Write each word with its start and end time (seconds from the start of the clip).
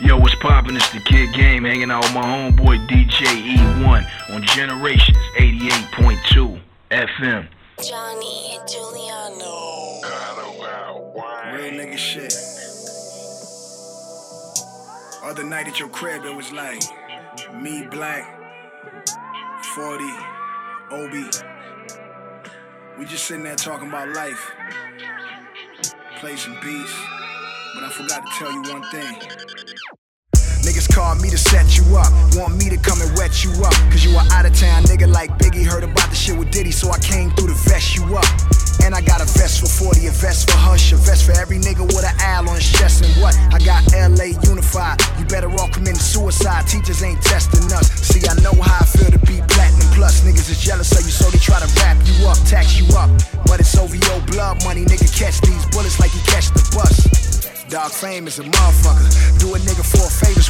Yo, 0.00 0.18
what's 0.18 0.34
poppin'? 0.34 0.74
It's 0.74 0.90
the 0.90 0.98
Kid 0.98 1.32
Game 1.32 1.62
hanging 1.62 1.88
out 1.88 2.02
with 2.02 2.14
my 2.14 2.22
homeboy 2.22 2.84
DJ 2.88 3.54
E1 3.54 4.34
on 4.34 4.42
Generations 4.42 5.16
88.2 5.36 6.60
FM. 6.90 7.46
Johnny 7.80 8.58
Giuliano. 8.66 10.00
Real 11.54 11.72
nigga 11.74 11.96
shit. 11.96 12.34
Other 15.22 15.44
night 15.44 15.68
at 15.68 15.78
your 15.78 15.88
crib, 15.90 16.24
it 16.24 16.34
was 16.34 16.50
like 16.50 16.82
me, 17.54 17.86
Black, 17.88 18.24
40, 19.76 20.04
Obi. 20.90 21.24
We 22.98 23.04
just 23.04 23.26
sitting 23.26 23.44
there 23.44 23.54
talking 23.54 23.90
about 23.90 24.08
life. 24.08 24.50
Play 26.16 26.34
some 26.34 26.58
beats. 26.60 26.92
But 27.74 27.84
I 27.84 27.90
forgot 27.90 28.24
to 28.24 28.32
tell 28.38 28.52
you 28.52 28.62
one 28.72 28.82
thing. 28.90 29.63
Niggas 30.84 30.94
call 30.94 31.14
me 31.16 31.30
to 31.30 31.38
set 31.38 31.76
you 31.76 31.84
up. 31.96 32.12
Want 32.36 32.56
me 32.56 32.68
to 32.68 32.76
come 32.76 33.00
and 33.00 33.10
wet 33.16 33.44
you 33.44 33.50
up. 33.64 33.72
Cause 33.90 34.04
you 34.04 34.16
are 34.16 34.26
out 34.32 34.44
of 34.44 34.54
town 34.54 34.82
nigga 34.84 35.08
like 35.08 35.30
Biggie. 35.38 35.64
Heard 35.64 35.84
about 35.84 36.10
the 36.10 36.16
shit 36.16 36.36
with 36.36 36.50
Diddy, 36.50 36.70
so 36.70 36.90
I 36.90 36.98
came 36.98 37.30
through 37.30 37.48
to 37.48 37.54
vest 37.54 37.96
you 37.96 38.04
up. 38.16 38.26
And 38.84 38.94
I 38.94 39.00
got 39.00 39.22
a 39.22 39.24
vest 39.38 39.60
for 39.60 39.66
40, 39.66 40.06
a 40.08 40.10
vest 40.10 40.50
for 40.50 40.58
Hush, 40.58 40.92
a 40.92 40.96
vest 40.96 41.24
for 41.24 41.32
every 41.32 41.58
nigga 41.58 41.86
with 41.86 42.04
an 42.04 42.14
owl 42.20 42.48
on 42.48 42.56
his 42.56 42.70
chest. 42.70 43.02
And 43.04 43.12
what? 43.22 43.34
I 43.54 43.58
got 43.64 43.80
LA 43.94 44.36
unified. 44.44 45.00
You 45.18 45.24
better 45.24 45.48
all 45.48 45.68
commit 45.68 45.96
suicide. 45.96 46.66
Teachers 46.66 47.02
ain't 47.02 47.22
testing 47.22 47.64
us. 47.72 47.88
See, 48.04 48.20
I 48.28 48.34
know 48.42 48.52
how 48.60 48.82
I 48.82 48.84
feel 48.84 49.10
to 49.10 49.18
be 49.24 49.40
platinum 49.48 49.88
plus. 49.94 50.20
Niggas 50.20 50.50
is 50.50 50.60
jealous 50.60 50.92
of 50.92 51.06
you, 51.06 51.12
so 51.12 51.30
they 51.30 51.38
try 51.38 51.60
to 51.60 51.70
wrap 51.80 51.96
you 52.04 52.26
up, 52.26 52.36
tax 52.44 52.76
you 52.76 52.84
up. 52.96 53.08
But 53.46 53.60
it's 53.60 53.76
OVO 53.76 54.20
blood 54.26 54.62
money, 54.64 54.84
nigga. 54.84 55.08
Catch 55.16 55.40
these 55.40 55.64
bullets 55.72 55.98
like 56.00 56.12
you 56.12 56.20
catch 56.26 56.50
the 56.50 56.60
bus. 56.76 57.24
Dog 57.74 57.90
fame 57.90 58.28
is 58.28 58.38
a 58.38 58.44
motherfucker. 58.44 59.40
Do 59.40 59.54
a 59.54 59.58
nigga 59.58 59.82
four 59.82 60.06
favors 60.06 60.48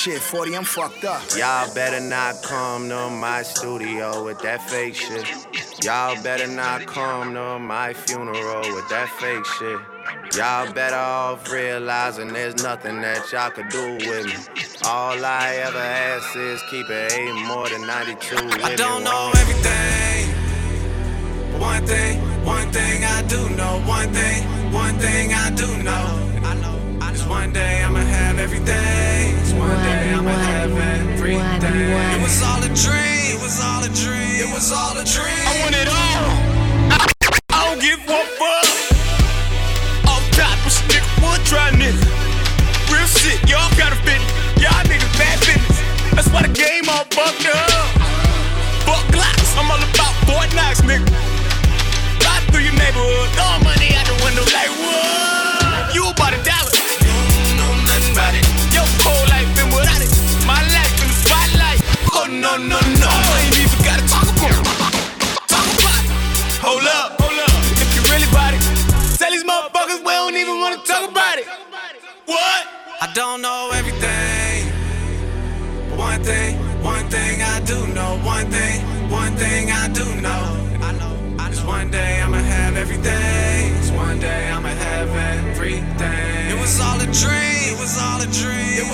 shit. 0.00 0.22
40, 0.22 0.56
I'm 0.56 0.64
fucked 0.64 1.04
up. 1.04 1.20
Y'all 1.36 1.72
better 1.74 2.00
not 2.00 2.42
come 2.42 2.88
to 2.88 3.10
my 3.10 3.42
studio 3.42 4.24
with 4.24 4.38
that 4.40 4.62
fake 4.70 4.94
shit. 4.94 5.26
Y'all 5.84 6.16
better 6.22 6.46
not 6.46 6.86
come 6.86 7.34
to 7.34 7.58
my 7.58 7.92
funeral 7.92 8.62
with 8.74 8.88
that 8.88 9.10
fake 9.20 9.44
shit. 9.44 9.78
Y'all 10.38 10.72
better 10.72 10.96
off 10.96 11.52
realizing 11.52 12.28
there's 12.32 12.62
nothing 12.62 13.02
that 13.02 13.30
y'all 13.30 13.50
could 13.50 13.68
do 13.68 13.98
with 14.08 14.26
me. 14.26 14.34
All 14.84 15.22
I 15.22 15.60
ever 15.66 15.78
ask 15.78 16.34
is 16.34 16.62
keep 16.70 16.88
it 16.88 17.12
eight 17.12 17.34
more 17.46 17.68
than 17.68 17.86
92 17.86 18.36
with 18.36 18.64
I 18.64 18.76
don't 18.76 19.00
me. 19.00 19.04
know 19.04 19.32
everything. 19.36 20.32
But 21.52 21.60
one 21.60 21.86
thing, 21.86 22.20
one 22.44 22.72
thing 22.72 23.04
I 23.04 23.22
do 23.28 23.50
know. 23.50 23.82
One 23.86 24.10
thing, 24.14 24.72
one 24.72 24.98
thing 24.98 25.34
I 25.34 25.50
do 25.50 25.66
know. 25.82 26.06
I 26.48 26.54
know. 26.54 26.76
Is 27.12 27.26
one 27.26 27.52
day 27.52 27.82
I'ma 27.82 27.98
have 27.98 28.38
everything. 28.38 28.99
It 32.10 32.22
was 32.22 32.42
all 32.42 32.62
a 32.62 32.68
dream. 32.74 33.34
It 33.34 33.40
was 33.40 33.60
all 33.60 33.82
a 33.82 33.88
dream. 33.88 34.40
It 34.40 34.50
was 34.54 34.72
all 34.72 34.96
a 34.96 35.04
dream. 35.04 35.46
I 35.46 35.60
want 35.62 35.74
it 35.74 35.88
all. 35.88 36.26
I, 37.50 37.64
don't 37.68 37.80
give 37.80 38.00
fuck. 38.04 38.26
Nigga. 41.74 42.04
Real 42.90 43.06
y'all 43.48 43.70
gotta 43.76 43.96
fit. 44.06 44.20
Y'all 44.60 44.84
bad. 45.18 45.38
That's 46.14 46.28
why 46.28 46.42
the 46.42 46.52
game 46.52 46.88
all 46.88 47.04
fucked 47.10 47.46
up. 47.46 47.90
I'm 49.60 49.70
all 49.70 49.76
about 49.76 50.14
Fort 50.24 50.48
Knox, 50.54 50.80
nigga. 50.80 51.04
Through 52.50 52.62
your 52.66 52.74
neighborhood, 52.74 53.28
throwing 53.36 53.62
money 53.62 53.94
out 53.94 54.06
the 54.06 54.16
window 54.24 54.42
like 54.50 54.79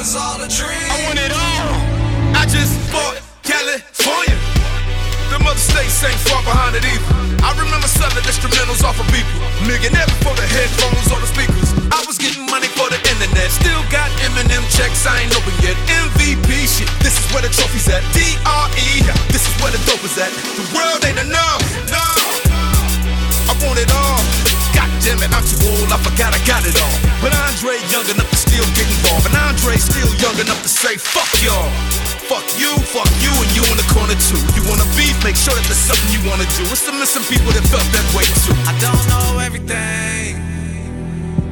was 0.06 0.14
all 0.14 0.38
a 0.38 0.46
dream. 0.46 0.86
I 0.86 0.96
want 1.02 1.18
it 1.18 1.34
all. 1.34 1.66
I 2.38 2.46
just 2.46 2.78
bought 2.94 3.18
California. 3.42 4.38
The 5.34 5.42
mother 5.42 5.58
states 5.58 5.98
ain't 6.06 6.14
far 6.30 6.46
behind 6.46 6.78
it 6.78 6.86
either. 6.86 7.10
I 7.42 7.50
remember 7.58 7.90
selling 7.90 8.22
instrumentals 8.22 8.86
off 8.86 9.02
of 9.02 9.06
people. 9.10 9.34
Never 9.66 10.16
for 10.22 10.34
the 10.38 10.46
headphones 10.46 11.10
or 11.10 11.18
the 11.18 11.26
speakers. 11.26 11.74
I 11.90 12.06
was 12.06 12.22
getting 12.22 12.46
money 12.46 12.70
for 12.78 12.86
the 12.86 13.02
internet. 13.02 13.50
Still 13.50 13.82
got 13.90 14.06
Eminem 14.22 14.62
checks, 14.70 15.06
I 15.10 15.26
ain't 15.26 15.34
open 15.34 15.54
yet. 15.58 15.74
MVP 15.90 16.54
shit. 16.70 16.86
This 17.02 17.18
is 17.18 17.26
where 17.34 17.42
the 17.42 17.50
trophy's 17.50 17.90
at. 17.90 18.06
DRE. 18.14 18.90
This 19.34 19.42
is 19.42 19.54
where 19.58 19.74
the 19.74 19.82
dope 19.90 20.06
is 20.06 20.14
at. 20.22 20.30
The 20.54 20.66
world 20.70 21.02
ain't 21.02 21.18
enough. 21.18 21.62
No. 21.90 22.06
I 23.50 23.54
want 23.58 23.82
it 23.82 23.90
all. 23.90 24.22
God 24.70 24.92
damn 25.00 25.16
it, 25.24 25.32
I'm 25.32 25.40
too 25.40 25.56
old, 25.72 25.88
I 25.88 25.96
forgot 26.04 26.36
I 26.36 26.40
got 26.44 26.60
it 26.68 26.76
all. 26.76 26.96
But 27.24 27.32
Andre 27.32 27.80
young 27.88 28.04
enough 28.12 28.25
involved. 29.72 29.92
Still 29.92 30.12
young 30.20 30.38
enough 30.38 30.62
to 30.62 30.68
say, 30.68 30.96
fuck 30.96 31.30
y'all. 31.42 31.70
Fuck 32.26 32.46
you, 32.58 32.74
fuck 32.90 33.08
you, 33.22 33.30
and 33.30 33.50
you 33.54 33.62
in 33.70 33.76
the 33.78 33.86
corner 33.94 34.14
too. 34.18 34.40
You 34.58 34.62
wanna 34.66 34.86
beef, 34.98 35.14
make 35.22 35.36
sure 35.36 35.54
that 35.54 35.62
there's 35.66 35.78
something 35.78 36.10
you 36.10 36.22
wanna 36.28 36.46
do. 36.58 36.62
It's 36.74 36.84
the 36.86 36.92
missing 36.92 37.22
people 37.30 37.52
that 37.54 37.62
felt 37.70 37.86
that 37.94 38.06
way 38.14 38.26
too. 38.42 38.54
I 38.66 38.74
don't 38.82 39.04
know 39.06 39.38
everything. 39.38 40.42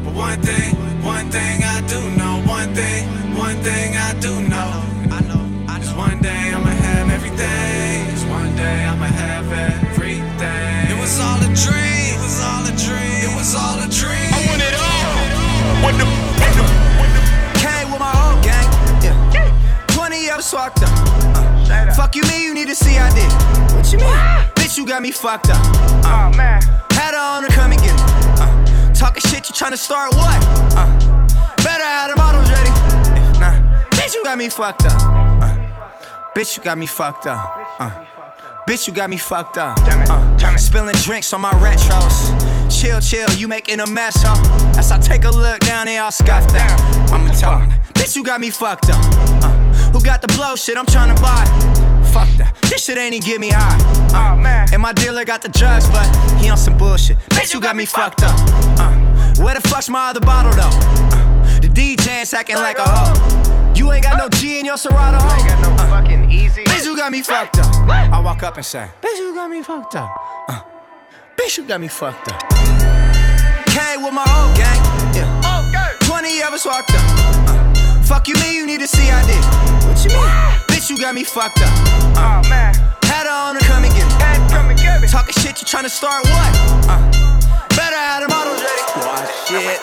But 0.04 0.14
one 0.14 0.40
thing, 0.42 0.74
one 1.02 1.30
thing 1.30 1.62
I 1.62 1.80
do 1.86 2.00
know. 2.18 2.42
One 2.46 2.74
thing, 2.74 3.06
one 3.38 3.56
thing 3.62 3.96
I 3.96 4.14
do 4.18 4.34
know. 4.42 4.70
I 5.14 5.20
know. 5.30 5.42
I 5.68 5.78
Is 5.78 5.94
one 5.94 6.18
day 6.20 6.50
I'ma 6.54 6.70
have 6.70 7.10
everything. 7.10 8.10
Is 8.14 8.24
one 8.26 8.50
day 8.56 8.84
I'ma 8.84 9.06
have 9.06 9.46
everything. 9.46 10.90
It 10.90 10.98
was 10.98 11.20
all 11.20 11.38
a 11.38 11.50
dream. 11.54 12.18
It 12.18 12.22
was 12.22 12.38
all 12.42 12.62
a 12.66 12.74
dream. 12.74 13.18
It 13.30 13.34
was 13.38 13.54
all 13.54 13.78
a 13.78 13.88
dream. 13.88 14.30
I 14.34 14.40
want 14.50 14.62
it 14.62 14.74
all. 14.74 15.44
What 15.84 15.94
the, 16.00 16.13
20 20.34 20.40
of 20.40 20.40
us 20.40 20.52
walked 20.52 20.82
up. 20.82 20.90
Uh, 21.70 21.94
fuck 21.94 22.16
you, 22.16 22.22
me, 22.22 22.44
you 22.44 22.54
need 22.54 22.66
to 22.66 22.74
see 22.74 22.96
I 22.98 23.08
did. 23.14 23.30
What 23.74 23.90
you 23.92 23.98
mean? 23.98 24.08
Bitch, 24.56 24.76
you 24.76 24.86
got 24.86 25.02
me 25.02 25.10
fucked 25.12 25.50
up. 25.50 25.56
Uh, 26.04 26.30
oh, 26.32 26.36
man. 26.36 26.60
Had 26.90 27.14
her 27.14 27.20
on 27.20 27.44
her, 27.44 27.48
come 27.50 27.72
and 27.72 27.80
get 27.80 27.94
it. 27.94 28.40
Uh, 28.40 28.94
talking 28.94 29.22
shit, 29.22 29.48
you 29.48 29.54
tryna 29.54 29.78
start 29.78 30.12
what? 30.14 30.38
Uh, 30.76 30.86
better 31.62 31.84
have 31.84 32.10
the 32.10 32.16
models 32.16 32.50
ready. 32.50 32.70
If 32.70 33.38
Nah, 33.38 33.54
bitch, 33.90 34.14
you 34.14 34.24
got 34.24 34.38
me 34.38 34.48
fucked 34.48 34.86
up. 34.86 35.00
Uh, 35.42 35.56
bitch, 36.34 36.56
you 36.56 36.62
got 36.62 36.78
me 36.78 36.86
fucked 36.86 37.26
up. 37.26 37.78
Uh, 37.78 38.04
bitch, 38.66 38.88
you 38.88 38.92
got 38.92 39.10
me 39.10 39.16
fucked 39.16 39.58
up. 39.58 39.76
Damn 39.84 40.02
it, 40.02 40.10
uh, 40.10 40.56
spilling 40.56 40.96
drinks 40.96 41.32
on 41.32 41.42
my 41.42 41.52
retros. 41.52 42.32
Chill, 42.70 43.00
chill, 43.00 43.30
you 43.36 43.46
making 43.46 43.80
a 43.80 43.86
mess, 43.86 44.16
huh? 44.18 44.78
As 44.78 44.90
I 44.90 44.98
take 44.98 45.24
a 45.24 45.30
look 45.30 45.60
down, 45.60 45.86
they 45.86 45.98
all 45.98 46.10
scoffed 46.10 46.52
down. 46.52 46.80
I'ma 47.12 47.32
tell 47.34 47.60
bitch, 47.94 48.16
you 48.16 48.24
got 48.24 48.40
me 48.40 48.50
fucked 48.50 48.90
up. 48.90 48.96
Uh, 49.44 49.63
who 49.94 50.02
got 50.02 50.20
the 50.20 50.26
blow 50.34 50.56
shit? 50.56 50.76
I'm 50.76 50.86
tryna 50.86 51.14
buy. 51.22 51.44
Fuck 52.12 52.28
that. 52.38 52.58
This 52.62 52.84
shit 52.84 52.98
ain't 52.98 53.14
even 53.14 53.24
get 53.24 53.40
me 53.40 53.50
high. 53.50 53.78
Uh, 54.10 54.66
and 54.72 54.82
my 54.82 54.92
dealer 54.92 55.24
got 55.24 55.40
the 55.40 55.48
drugs, 55.48 55.88
but 55.88 56.04
he 56.42 56.50
on 56.50 56.56
some 56.56 56.76
bullshit. 56.76 57.16
Bitch, 57.30 57.54
you 57.54 57.60
got 57.60 57.76
me 57.76 57.86
fucked 57.86 58.24
up. 58.24 58.34
Uh, 58.78 58.90
where 59.42 59.54
the 59.54 59.60
fuck's 59.68 59.88
my 59.88 60.10
other 60.10 60.20
bottle 60.20 60.52
though? 60.52 60.74
Uh, 61.14 61.60
the 61.60 61.68
DJ's 61.68 62.34
acting 62.34 62.56
like 62.56 62.78
a 62.78 62.84
hoe. 62.84 63.72
You 63.76 63.92
ain't 63.92 64.02
got 64.02 64.18
no 64.18 64.28
G 64.28 64.58
in 64.58 64.64
your 64.64 64.76
Serato. 64.76 65.24
You 65.24 65.32
ain't 65.32 65.48
got 65.48 65.60
no 65.62 65.76
fucking 65.86 66.28
easy. 66.28 66.64
Bitch, 66.64 66.84
you 66.84 66.96
got 66.96 67.12
me 67.12 67.22
fucked 67.22 67.58
up. 67.58 67.72
I 67.88 68.20
walk 68.20 68.42
up 68.42 68.56
and 68.56 68.66
say, 68.66 68.88
Bitch, 69.00 69.18
you 69.18 69.32
got 69.32 69.48
me 69.48 69.62
fucked 69.62 69.94
up. 69.94 70.10
Uh, 70.48 70.62
bitch, 71.36 71.56
you 71.56 71.64
got 71.68 71.80
me 71.80 71.86
fucked 71.86 72.32
up. 72.32 72.40
Came 73.70 74.02
with 74.02 74.12
my 74.12 74.26
whole 74.26 74.54
gang. 74.56 75.14
Yeah. 75.14 75.98
20 76.00 76.42
of 76.42 76.52
us 76.52 76.66
walked 76.66 76.90
up. 76.90 76.96
Uh, 76.98 78.02
fuck 78.02 78.26
you, 78.26 78.34
mean 78.34 78.54
you 78.54 78.66
need 78.66 78.80
a 78.80 78.88
CID. 78.88 79.73
What 79.94 80.02
you 80.02 80.10
mean? 80.10 80.26
Bitch, 80.66 80.90
you 80.90 80.98
got 80.98 81.14
me 81.14 81.22
fucked 81.22 81.62
up. 81.62 81.68
Uh, 82.18 82.42
oh, 82.42 82.48
man. 82.50 82.74
Had 83.04 83.26
her 83.26 83.30
on 83.30 83.54
her, 83.54 83.60
come 83.62 83.84
and 83.84 83.94
get 83.94 84.02
me. 84.02 84.50
Come 84.50 84.70
and 84.70 84.76
get 84.78 85.00
me. 85.00 85.06
Talking 85.06 85.32
shit, 85.34 85.62
you 85.62 85.66
tryna 85.68 85.88
start 85.88 86.24
what? 86.24 86.50
Uh, 86.90 86.98
better 87.78 87.94
have 87.94 88.22
the 88.22 88.28
models 88.28 88.58
ready. 88.58 88.82
Watch 89.06 89.30
shit. 89.46 89.78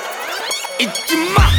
It's 0.84 1.00
your 1.10 1.24
mouth. 1.32 1.56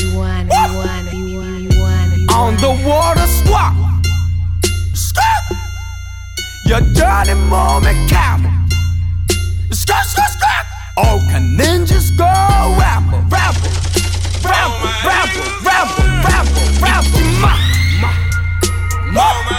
You 0.00 0.16
want, 0.16 0.48
you 0.48 0.76
want, 0.80 1.12
you 1.12 1.36
want, 1.36 1.60
you 1.60 1.78
want, 1.78 2.16
you 2.16 2.26
on 2.32 2.56
the 2.56 2.72
water 2.88 3.26
swap. 3.44 3.76
Skirt. 4.94 5.52
Your 6.64 6.80
dirty 6.96 7.34
moment 7.34 7.98
camel. 8.08 8.50
Skirt, 9.72 10.06
skirt, 10.08 10.32
skirt. 10.40 10.66
Oh, 10.96 11.20
can 11.28 11.54
ninjas 11.58 12.16
go 12.16 12.24
rapper, 12.80 13.20
rapper, 13.28 13.68
rapper, 14.52 14.92
rapper, 15.08 15.44
rapper, 15.64 16.04
rapper, 16.28 16.64
rapper, 16.84 17.24
ma, 17.40 17.52
ma, 19.12 19.26
ma. 19.48 19.56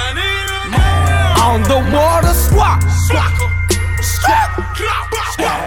On 1.43 1.59
the 1.63 1.79
water 1.93 2.33
swap, 2.33 2.79
swap, 3.07 3.33
swap. 4.01 4.49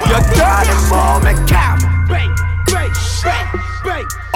Your 0.07 0.23
dirty 0.35 0.77
moment 0.91 1.49
camel. 1.49 1.87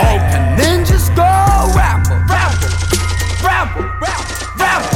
Oh, 0.03 0.17
can 0.33 0.57
ninjas 0.59 1.07
go 1.15 1.29
rapper, 1.77 2.17
rapper, 2.27 2.71
rapper, 3.45 3.85
rapper, 4.01 4.91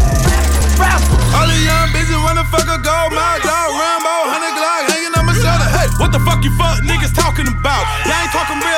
rapper. 0.80 1.16
All 1.36 1.46
the 1.46 1.58
young 1.60 1.92
busy 1.92 2.14
motherfucker 2.14 2.80
gold 2.82 3.12
mouth 3.12 3.42
dog 3.44 3.70
Rambo, 3.78 4.14
hundred 4.32 4.54
Glock 4.58 4.88
hanging 4.90 5.14
on 5.14 5.24
my 5.28 5.34
shoulder. 5.36 5.68
Hey, 5.70 5.86
what 6.00 6.10
the 6.10 6.18
fuck 6.24 6.42
you 6.42 6.50
fuck 6.56 6.82
niggas 6.82 7.14
talking 7.14 7.46
about? 7.46 7.84
Y'all 8.08 8.18
ain't 8.18 8.32
talking 8.32 8.58
real 8.58 8.73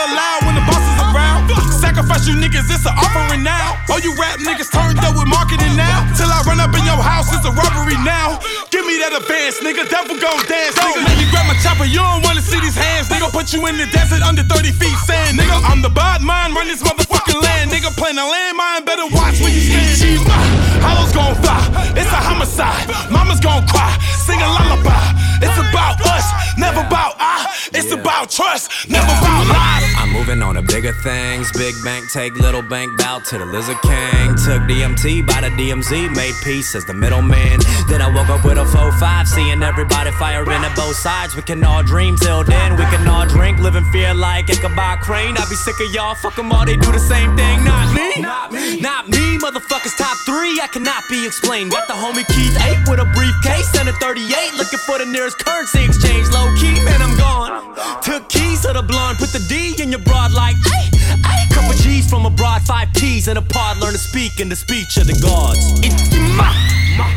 Sacrifice 2.17 2.33
you 2.33 2.41
niggas, 2.41 2.73
it's 2.73 2.87
an 2.89 2.97
offering 2.97 3.43
now. 3.45 3.77
Oh, 3.93 4.01
you 4.01 4.17
rap 4.17 4.41
niggas 4.41 4.73
turned 4.73 4.97
up 5.05 5.13
with 5.17 5.29
marketing 5.29 5.77
now. 5.77 6.09
Till 6.17 6.29
I 6.33 6.41
run 6.49 6.61
up 6.61 6.73
in 6.73 6.85
your 6.85 6.97
house, 6.97 7.29
it's 7.29 7.45
a 7.45 7.53
robbery 7.53 7.97
now. 8.09 8.41
Give 8.73 8.87
me 8.89 8.97
that 9.05 9.13
advance, 9.13 9.61
nigga. 9.61 9.85
Devil 9.85 10.17
gon' 10.17 10.41
dance, 10.49 10.77
nigga. 10.81 11.05
Let 11.05 11.17
me 11.21 11.29
grab 11.29 11.45
my 11.45 11.57
chopper, 11.61 11.85
you 11.85 12.01
don't 12.01 12.25
wanna 12.25 12.41
see 12.41 12.61
these 12.61 12.77
hands, 12.77 13.09
nigga. 13.13 13.29
Put 13.33 13.53
you 13.53 13.67
in 13.69 13.77
the 13.77 13.85
desert 13.93 14.23
under 14.25 14.43
30 14.43 14.73
feet 14.73 14.97
sand, 15.05 15.37
nigga. 15.37 15.61
I'm 15.69 15.83
the 15.83 15.93
bad 15.93 16.23
mind, 16.23 16.57
run 16.57 16.69
this 16.69 16.83
motherfucking 16.83 17.37
land, 17.43 17.71
nigga. 17.71 17.93
Playing 18.01 18.17
a 18.17 18.25
landmine, 18.25 18.87
better 18.87 19.07
watch 19.13 19.37
where 19.45 19.53
you 19.53 19.61
stand. 19.61 20.01
Shima, 20.01 20.37
hollows 20.81 21.13
gon' 21.13 21.37
fly, 21.45 21.61
it's 22.01 22.09
a 22.09 22.21
homicide. 22.21 23.13
Mama's 23.13 23.41
gon' 23.41 23.67
cry, 23.69 23.93
sing 24.25 24.41
a 24.41 24.49
lullaby. 24.49 25.26
It's 25.43 25.59
about 25.59 26.01
us, 26.07 26.27
never 26.59 26.81
about 26.81 27.15
I. 27.19 27.47
It's 27.75 27.93
about 27.93 28.31
trust, 28.31 28.89
never 28.89 29.05
about 29.05 29.47
lies. 29.49 29.85
I'm 29.99 30.13
moving 30.13 30.43
on 30.43 30.55
to 30.55 30.63
bigger 30.63 30.93
things. 31.03 31.51
Big 31.53 31.75
bank 31.85 32.05
take 32.13 32.35
little 32.37 32.63
bank 32.63 32.97
bout 32.99 33.25
to 33.27 33.39
the 33.39 33.47
Lizard 33.47 33.81
King. 33.83 34.37
Took 34.47 34.63
DMT 34.71 35.27
by 35.27 35.41
the 35.43 35.51
DMZ, 35.59 36.15
made 36.15 36.35
peace 36.45 36.75
as 36.75 36.85
the 36.85 36.95
middleman. 36.95 37.61
Then 37.89 38.01
I 38.01 38.09
woke 38.15 38.31
up 38.31 38.45
with 38.45 38.57
a 38.59 38.65
4-5, 38.65 39.27
seeing 39.27 39.63
everybody 39.63 40.11
firing 40.13 40.63
at 40.63 40.77
both 40.77 40.97
sides. 40.97 41.35
We 41.35 41.43
can 41.43 41.63
all 41.65 41.83
dream 41.83 42.17
till 42.17 42.45
then, 42.45 42.77
we 42.77 42.85
can 42.85 43.07
all 43.09 43.27
drink, 43.27 43.59
live 43.59 43.77
in 43.77 43.85
fear 43.91 44.15
like 44.15 44.49
Ichabod 44.49 45.01
Crane. 45.01 45.37
I 45.37 45.45
be 45.51 45.57
sick 45.57 45.75
of 45.81 45.93
y'all, 45.93 46.15
fuck 46.15 46.39
'em 46.39 46.53
all, 46.53 46.65
they 46.65 46.77
do 46.77 46.93
the 46.93 47.01
same 47.01 47.37
thing. 47.37 47.65
Not 47.65 47.93
me, 47.95 48.21
not 48.21 48.53
me, 48.53 48.81
not 48.81 49.09
me, 49.09 49.39
motherfuckers 49.39 49.97
top 49.99 50.17
three. 50.25 50.61
I 50.63 50.69
cannot 50.69 51.03
be 51.11 51.27
explained. 51.27 51.73
Got 51.73 51.89
the 51.89 51.95
homie 51.95 52.27
Keith 52.35 52.57
Ape 52.63 52.89
with 52.89 53.01
a 53.01 53.09
briefcase 53.17 53.75
and 53.79 53.89
a 53.89 53.93
38, 53.95 54.55
looking 54.55 54.79
for 54.87 54.99
the 54.99 55.07
nearest 55.07 55.26
currency 55.35 55.85
exchange. 55.85 56.29
Low 56.33 56.55
key, 56.57 56.75
man, 56.85 57.01
I'm 57.03 57.17
gone. 57.17 57.75
Took 58.03 58.29
keys 58.29 58.63
to 58.63 58.73
the 58.73 58.83
blonde, 58.83 59.19
put 59.19 59.31
the 59.31 59.41
D 59.49 59.81
in 59.83 59.91
your 59.91 60.01
broad 60.01 60.33
like, 60.33 60.57
ay, 60.67 60.91
ay. 61.25 61.47
Couple 61.53 61.75
G's 61.75 62.09
from 62.09 62.27
abroad, 62.27 62.63
five 62.63 62.93
P's 62.95 63.29
in 63.29 63.37
a 63.37 63.43
pod, 63.43 63.79
learn 63.79 63.93
to 63.93 63.99
speak 63.99 64.41
in 64.41 64.49
the 64.49 64.57
speech 64.57 64.97
of 64.97 65.07
the 65.07 65.19
gods. 65.21 65.59
It's 65.83 66.11
ma, 66.37 66.53
ma, 66.97 67.09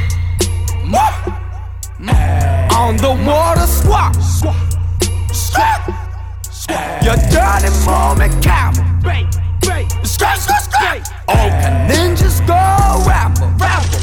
ma, 0.85 1.05
ma. 1.99 2.13
On 2.75 2.97
the 2.97 3.11
water 3.25 3.67
swap, 3.67 4.15
swap, 4.15 4.55
swap. 5.31 5.87
Your 7.03 7.15
dirty 7.29 7.69
moment 7.85 8.43
camel. 8.43 8.85
Skirt, 10.03 10.37
skirt, 10.37 10.63
skirt. 10.63 11.01
Oh, 11.27 11.33
can 11.33 11.89
ninjas 11.89 12.39
go 12.45 12.53
rapper, 13.07 13.47
rapper, 13.57 13.99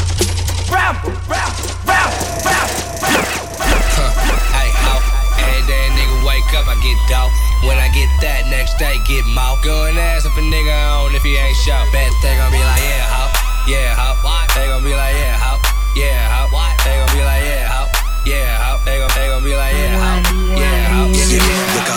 rapper, 0.73 1.11
rapper, 1.29 1.69
rapper, 1.87 2.49
rapper. 2.49 3.45
Huh, 3.58 4.12
hey, 4.53 4.70
how? 4.73 5.00
Every 5.41 5.64
day 5.67 5.88
nigga 5.97 6.26
wake 6.26 6.49
up, 6.56 6.69
I 6.69 6.76
get 6.81 6.99
dope. 7.08 7.32
When 7.64 7.79
I 7.79 7.88
get 7.91 8.08
that, 8.20 8.47
next 8.53 8.76
day 8.79 9.00
get 9.08 9.25
mouth. 9.32 9.62
Go 9.64 9.87
and 9.87 9.99
ask 9.99 10.26
if 10.26 10.37
a 10.37 10.44
nigga 10.44 10.76
on 10.93 11.14
if 11.14 11.23
he 11.23 11.37
ain't 11.37 11.56
show. 11.56 11.76
Bet 11.93 12.12
they 12.23 12.37
gon' 12.37 12.53
be 12.53 12.61
like, 12.61 12.82
yeah, 12.85 13.05
how? 13.08 13.26
Yeah, 13.67 13.94
how? 13.97 14.12
They 14.55 14.67
gon' 14.67 14.85
be 14.85 14.93
like, 14.93 15.14
yeah, 15.17 15.37
how? 15.37 15.61
Yeah, 15.97 16.29
how? 16.29 16.49
They 16.85 16.97
gon' 16.97 17.12
be 17.17 17.25
like, 17.25 17.44
yeah, 17.44 17.69
how? 17.69 17.85
Yeah, 18.25 18.56
how? 18.58 18.85
They 18.85 18.99
gon' 18.99 19.11
they 19.17 19.26
gon' 19.29 19.44
be 19.44 19.55
like, 19.56 19.75
yeah, 19.75 19.97
how? 19.97 20.20
Yeah, 20.56 20.85
how? 20.88 21.06
Yeah, 21.08 21.25
Shit, 21.29 21.95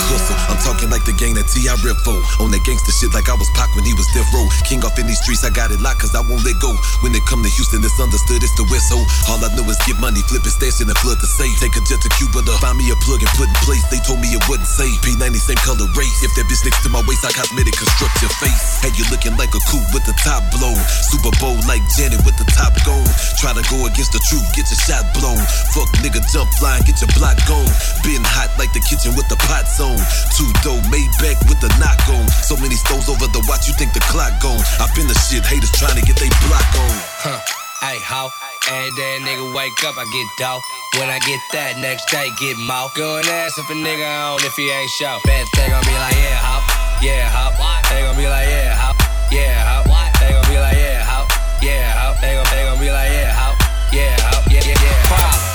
talking 0.64 0.90
like 0.90 1.04
the 1.06 1.16
gang 1.16 1.36
that 1.36 1.48
T.I. 1.48 1.72
rip 1.84 2.00
for. 2.04 2.18
On 2.44 2.50
that 2.52 2.64
gangster 2.64 2.92
shit 2.92 3.12
like 3.16 3.28
I 3.28 3.36
was 3.36 3.50
Pac 3.56 3.72
when 3.76 3.86
he 3.86 3.94
was 3.96 4.08
death 4.16 4.28
row. 4.32 4.46
King 4.68 4.84
off 4.84 4.98
in 5.00 5.08
these 5.08 5.20
streets, 5.22 5.44
I 5.44 5.52
got 5.52 5.72
it 5.72 5.80
locked 5.80 6.04
cause 6.04 6.14
I 6.16 6.22
won't 6.22 6.44
let 6.44 6.58
go. 6.60 6.72
When 7.04 7.16
it 7.16 7.24
come 7.26 7.44
to 7.44 7.52
Houston, 7.52 7.84
it's 7.84 7.98
understood, 8.00 8.44
it's 8.44 8.56
the 8.60 8.66
West 8.68 8.92
Ho. 8.92 9.00
All 9.32 9.40
I 9.40 9.50
know 9.56 9.66
is 9.68 9.80
get 9.88 10.00
money, 10.02 10.22
flip 10.28 10.44
it, 10.44 10.54
stash 10.54 10.82
in 10.84 10.92
and 10.92 11.00
flood 11.00 11.20
the 11.24 11.30
safe. 11.30 11.54
Take 11.60 11.76
a 11.80 11.84
jet 11.88 12.02
to 12.04 12.12
Cuba 12.20 12.44
to 12.44 12.54
find 12.60 12.76
me 12.76 12.90
a 12.92 12.98
plug 13.04 13.24
and 13.24 13.32
put 13.40 13.48
in 13.48 13.60
place. 13.64 13.84
They 13.88 14.02
told 14.04 14.20
me 14.20 14.32
it 14.36 14.44
wouldn't 14.50 14.68
save. 14.68 14.96
P90, 15.06 15.40
same 15.40 15.62
color 15.64 15.88
race. 15.96 16.20
If 16.26 16.36
that 16.36 16.46
bitch 16.50 16.64
next 16.66 16.84
to 16.84 16.90
my 16.92 17.04
waist, 17.08 17.24
I 17.24 17.32
cosmetic 17.32 17.76
construct 17.78 18.20
your 18.20 18.34
face. 18.42 18.84
Hey, 18.84 18.92
you 18.98 19.06
looking 19.14 19.36
like 19.40 19.54
a 19.56 19.62
coupe 19.70 19.90
with 19.96 20.04
the 20.04 20.16
top 20.22 20.44
blown. 20.56 20.80
Super 21.08 21.32
Bowl 21.40 21.56
like 21.70 21.84
Janet 21.96 22.22
with 22.28 22.36
the 22.36 22.48
top 22.52 22.76
gone. 22.84 23.08
Try 23.40 23.56
to 23.56 23.64
go 23.72 23.86
against 23.88 24.12
the 24.12 24.22
truth, 24.28 24.46
get 24.58 24.68
your 24.68 24.82
shot 24.84 25.06
blown. 25.16 25.40
Fuck 25.72 25.90
nigga, 26.04 26.20
jump 26.34 26.50
flying, 26.60 26.84
get 26.84 27.00
your 27.00 27.12
block 27.16 27.38
gone. 27.48 27.70
Been 28.04 28.24
hot 28.26 28.52
like 28.60 28.72
the 28.76 28.84
kitchen 28.84 29.16
with 29.16 29.28
the 29.32 29.40
pots 29.48 29.80
on. 29.80 29.98
Two 30.36 30.49
Made 30.90 31.14
back 31.22 31.38
with 31.46 31.62
the 31.62 31.70
knock 31.78 32.02
on. 32.10 32.26
So 32.42 32.58
many 32.58 32.74
stones 32.74 33.06
over 33.10 33.30
the 33.30 33.46
watch, 33.46 33.70
you 33.70 33.74
think 33.78 33.94
the 33.94 34.02
clock 34.10 34.34
gone. 34.42 34.58
I've 34.82 34.90
been 34.98 35.06
the 35.06 35.14
shit, 35.14 35.46
haters 35.46 35.70
trying 35.78 35.94
to 35.94 36.02
get 36.02 36.18
they 36.18 36.30
block 36.50 36.66
on. 36.82 36.96
Huh, 37.22 37.40
hey 37.86 38.02
how? 38.02 38.34
And 38.74 38.90
a 38.90 39.10
nigga 39.22 39.54
wake 39.54 39.78
up, 39.86 39.98
I 39.98 40.06
get 40.10 40.28
dog. 40.42 40.62
When 40.98 41.10
I 41.10 41.20
get 41.22 41.40
that, 41.54 41.78
next 41.78 42.10
day 42.10 42.30
get 42.42 42.58
mouth. 42.58 42.94
Going 42.96 43.26
ass 43.30 43.58
if 43.58 43.70
a 43.70 43.78
nigga 43.78 44.02
on 44.02 44.42
if 44.42 44.58
he 44.58 44.70
ain't 44.70 44.90
show. 44.98 45.22
Bad 45.26 45.46
thing 45.54 45.70
gon' 45.70 45.86
be 45.86 45.94
like, 45.94 46.18
yeah, 46.18 46.42
hop, 46.42 46.66
yeah, 47.06 47.30
hop. 47.30 47.54
They 47.94 48.02
gon' 48.02 48.18
be 48.18 48.26
like, 48.26 48.50
yeah, 48.50 48.74
hop, 48.74 48.98
yeah, 49.30 49.62
hop. 49.62 49.86
They 50.18 50.34
gon' 50.34 50.50
be 50.50 50.58
like, 50.58 50.74
yeah, 50.74 51.06
hop, 51.06 51.30
yeah, 51.62 51.94
hop. 51.94 52.18
They 52.18 52.34
gon' 52.34 52.82
be 52.82 52.90
like, 52.90 53.14
yeah, 53.14 53.30
hop, 53.30 53.56
yeah, 53.94 54.18
hop, 54.26 54.42
yeah, 54.50 54.66
yeah, 54.66 54.74
yeah. 54.74 55.49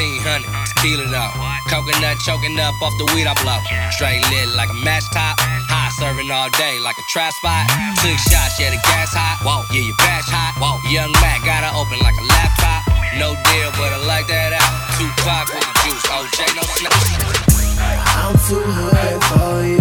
1500, 0.00 0.48
steal 0.80 1.00
it 1.04 1.12
up. 1.12 1.36
Coconut 1.68 2.16
choking 2.24 2.58
up 2.58 2.72
off 2.80 2.96
the 2.96 3.04
weed 3.12 3.28
I 3.28 3.36
blow. 3.44 3.60
Straight 3.92 4.24
lit 4.32 4.48
like 4.56 4.70
a 4.72 4.78
match 4.80 5.04
top. 5.12 5.36
High 5.68 5.92
serving 6.00 6.30
all 6.32 6.48
day 6.56 6.80
like 6.80 6.96
a 6.96 7.04
trap 7.12 7.36
spot. 7.36 7.68
Took 8.00 8.16
shots, 8.16 8.56
yeah, 8.56 8.72
the 8.72 8.80
gas 8.80 9.12
hot. 9.12 9.44
Whoa. 9.44 9.68
Yeah, 9.68 9.92
your 9.92 9.96
batch 10.00 10.24
hot. 10.32 10.56
Whoa. 10.56 10.80
Young 10.88 11.12
Mac 11.20 11.44
gotta 11.44 11.68
open 11.76 12.00
like 12.00 12.16
a 12.16 12.24
laptop. 12.32 12.80
No 13.20 13.36
deal, 13.52 13.70
but 13.76 13.92
I 13.92 14.00
like 14.08 14.24
that 14.32 14.56
out. 14.56 14.72
Tupac 14.96 15.52
with 15.52 15.68
the 15.68 15.74
juice, 15.84 16.06
OJ 16.08 16.48
no 16.56 16.64
snap. 16.64 16.96
I'm 18.16 18.32
too 18.48 18.56
hood 18.56 19.20
for 19.28 19.68
you. 19.68 19.79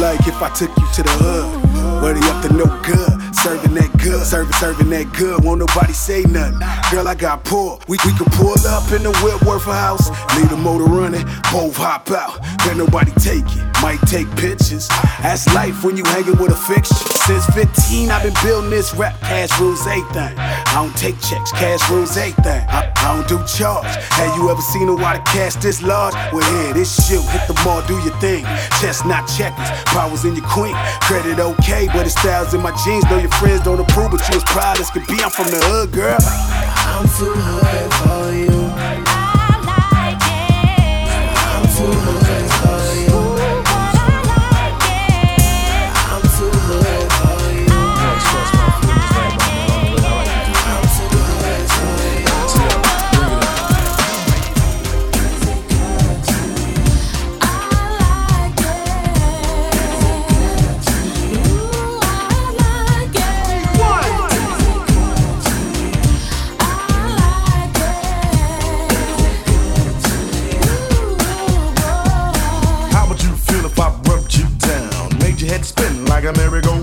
Like 0.00 0.26
if 0.26 0.40
I 0.42 0.48
took 0.50 0.70
you 0.76 0.86
to 0.94 1.02
the 1.02 1.10
hood? 1.20 2.02
Where 2.02 2.14
they 2.14 2.26
up 2.30 2.42
to 2.44 2.52
no 2.54 2.64
good, 2.82 3.34
serving 3.36 3.74
that 3.74 3.92
good, 4.02 4.24
serving, 4.26 4.52
serving 4.54 4.88
that 4.90 5.12
good. 5.12 5.44
Won't 5.44 5.60
nobody 5.60 5.92
say 5.92 6.22
nothing. 6.22 6.58
Girl, 6.90 7.06
I 7.06 7.14
got 7.14 7.44
poor. 7.44 7.78
We, 7.88 7.98
we 8.04 8.12
can 8.16 8.26
pull 8.32 8.56
up 8.66 8.90
in 8.92 9.02
the 9.02 9.12
Whitworth 9.22 9.64
house, 9.64 10.08
leave 10.36 10.48
the 10.48 10.56
motor 10.56 10.84
running, 10.84 11.24
both 11.52 11.76
hop 11.76 12.10
out. 12.10 12.40
Bet 12.64 12.76
nobody 12.76 13.12
take 13.20 13.44
it. 13.44 13.69
Might 13.82 14.00
take 14.02 14.28
pictures. 14.36 14.88
That's 15.22 15.46
life 15.54 15.84
when 15.84 15.96
you 15.96 16.04
hanging 16.04 16.36
with 16.38 16.52
a 16.52 16.56
fixture. 16.56 16.94
Since 17.26 17.46
15, 17.54 18.10
I've 18.10 18.22
been 18.22 18.34
building 18.42 18.70
this 18.70 18.94
rap. 18.94 19.18
Cash 19.20 19.58
rules 19.60 19.82
thing 19.84 20.04
I 20.38 20.72
don't 20.74 20.96
take 20.96 21.20
checks, 21.20 21.52
cash 21.52 21.82
rules 21.90 22.16
everything. 22.16 22.64
I, 22.68 22.92
I 22.96 23.16
don't 23.16 23.28
do 23.28 23.38
charge. 23.46 23.86
Have 23.86 24.36
you 24.36 24.50
ever 24.50 24.60
seen 24.60 24.88
a 24.88 24.94
water 24.94 25.22
cash 25.26 25.56
this 25.56 25.82
large? 25.82 26.14
Well, 26.32 26.44
here, 26.64 26.74
this 26.74 26.94
shit, 27.06 27.22
hit 27.30 27.46
the 27.48 27.54
mall, 27.64 27.82
do 27.86 27.94
your 28.00 28.16
thing. 28.18 28.44
Chestnut 28.80 29.28
checkers, 29.36 29.70
powers 29.86 30.24
in 30.24 30.34
your 30.34 30.46
queen. 30.46 30.74
Credit 31.02 31.38
okay, 31.38 31.86
but 31.92 32.06
it's 32.06 32.18
styles 32.18 32.54
in 32.54 32.62
my 32.62 32.72
jeans. 32.84 33.04
Know 33.04 33.18
your 33.18 33.30
friends 33.32 33.62
don't 33.62 33.80
approve, 33.80 34.12
but 34.12 34.26
you 34.28 34.36
as 34.36 34.44
proud 34.44 34.80
as 34.80 34.90
can 34.90 35.04
be. 35.06 35.22
I'm 35.22 35.30
from 35.30 35.46
the 35.46 35.60
hood, 35.64 35.92
girl. 35.92 36.18
I'm 36.20 37.06
too 37.18 37.32
hood 37.32 38.19
a 76.30 76.36
merry-go-round. 76.38 76.79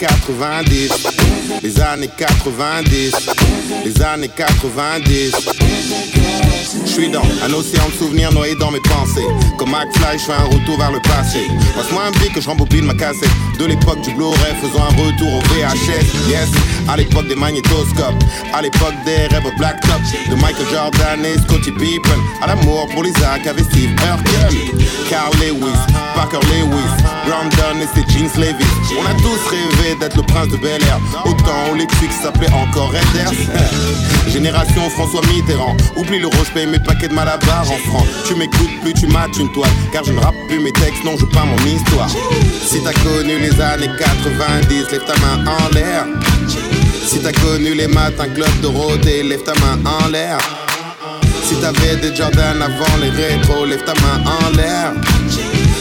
90, 0.00 0.92
les 1.62 1.80
années 1.80 2.08
90, 2.16 3.12
les 3.84 4.02
années 4.02 4.28
90. 4.28 5.59
Un 7.02 7.52
océan 7.54 7.88
de 7.88 7.94
souvenirs 7.94 8.30
noyé 8.30 8.54
dans 8.56 8.70
mes 8.70 8.80
pensées. 8.80 9.24
Comme 9.56 9.70
McFly, 9.70 10.18
je 10.18 10.24
fais 10.24 10.32
un 10.32 10.44
retour 10.44 10.76
vers 10.76 10.92
le 10.92 11.00
passé. 11.00 11.46
Passe-moi 11.74 12.02
un 12.04 12.10
bic 12.10 12.34
que 12.34 12.42
je 12.42 12.82
ma 12.82 12.92
cassette. 12.92 13.30
De 13.58 13.64
l'époque 13.64 14.02
du 14.02 14.12
Blu-ray, 14.12 14.54
faisons 14.60 14.82
un 14.82 14.94
retour 15.02 15.32
au 15.32 15.40
VHS. 15.48 16.28
Yes, 16.28 16.50
à 16.88 16.98
l'époque 16.98 17.26
des 17.26 17.36
magnétoscopes, 17.36 18.22
à 18.52 18.60
l'époque 18.60 18.92
des 19.06 19.34
rêves 19.34 19.50
black 19.56 19.80
top, 19.80 20.00
de 20.28 20.34
Michael 20.34 20.66
Jordan 20.70 21.24
et 21.24 21.38
Scottie 21.40 21.72
Pippen. 21.72 22.20
À 22.42 22.48
l'amour 22.48 22.86
pour 22.92 23.06
Isaac 23.06 23.46
avec 23.46 23.64
Steve 23.64 23.92
Urkel, 23.92 24.76
Carl 25.08 25.32
Lewis, 25.40 25.80
Parker 26.14 26.40
Lewis, 26.48 27.02
Brandon 27.26 27.80
et 27.80 27.88
ses 27.94 28.06
jeans 28.12 28.30
Levi's. 28.36 28.66
On 28.98 29.06
a 29.06 29.14
tous 29.14 29.48
rêvé 29.48 29.94
d'être 30.00 30.16
le 30.16 30.22
prince 30.22 30.48
de 30.48 30.58
Bel 30.58 30.82
Air. 30.82 31.00
Autant 31.24 31.72
où 31.72 31.76
les 31.76 31.86
Twix 31.86 32.14
s'appelaient 32.22 32.52
encore 32.52 32.90
Raiders. 32.90 33.32
Génération 34.28 34.88
François 34.90 35.22
Mitterrand. 35.28 35.76
Oublie 35.96 36.18
le 36.18 36.26
rose, 36.26 36.46
je 36.48 36.52
paye 36.52 36.66
de 36.98 37.14
malabar 37.14 37.62
en 37.62 37.78
francs. 37.88 38.06
Tu 38.26 38.34
m'écoutes 38.34 38.80
plus, 38.82 38.94
tu 38.94 39.06
matches 39.06 39.38
une 39.38 39.50
toile. 39.52 39.70
Car 39.92 40.04
je 40.04 40.12
ne 40.12 40.20
rappe 40.20 40.34
plus 40.48 40.58
mes 40.60 40.72
textes, 40.72 41.04
non, 41.04 41.16
je 41.18 41.24
peins 41.26 41.44
mon 41.44 41.64
histoire. 41.66 42.08
Si 42.08 42.80
t'as 42.82 42.92
connu 43.04 43.38
les 43.38 43.60
années 43.60 43.90
90, 43.98 44.90
lève 44.92 45.04
ta 45.04 45.14
main 45.20 45.44
en 45.46 45.74
l'air. 45.74 46.06
Si 47.06 47.18
t'as 47.20 47.32
connu 47.32 47.74
les 47.74 47.88
matins 47.88 48.28
club 48.28 48.50
Dorothée, 48.62 49.22
lève 49.22 49.42
ta 49.42 49.52
main 49.54 49.78
en 49.84 50.08
l'air. 50.08 50.38
Si 51.44 51.54
t'avais 51.56 51.96
des 51.96 52.14
Jordan 52.14 52.62
avant 52.62 52.96
les 53.00 53.10
rétros, 53.10 53.64
lève 53.64 53.84
ta 53.84 53.94
main 53.94 54.22
en 54.24 54.56
l'air. 54.56 54.92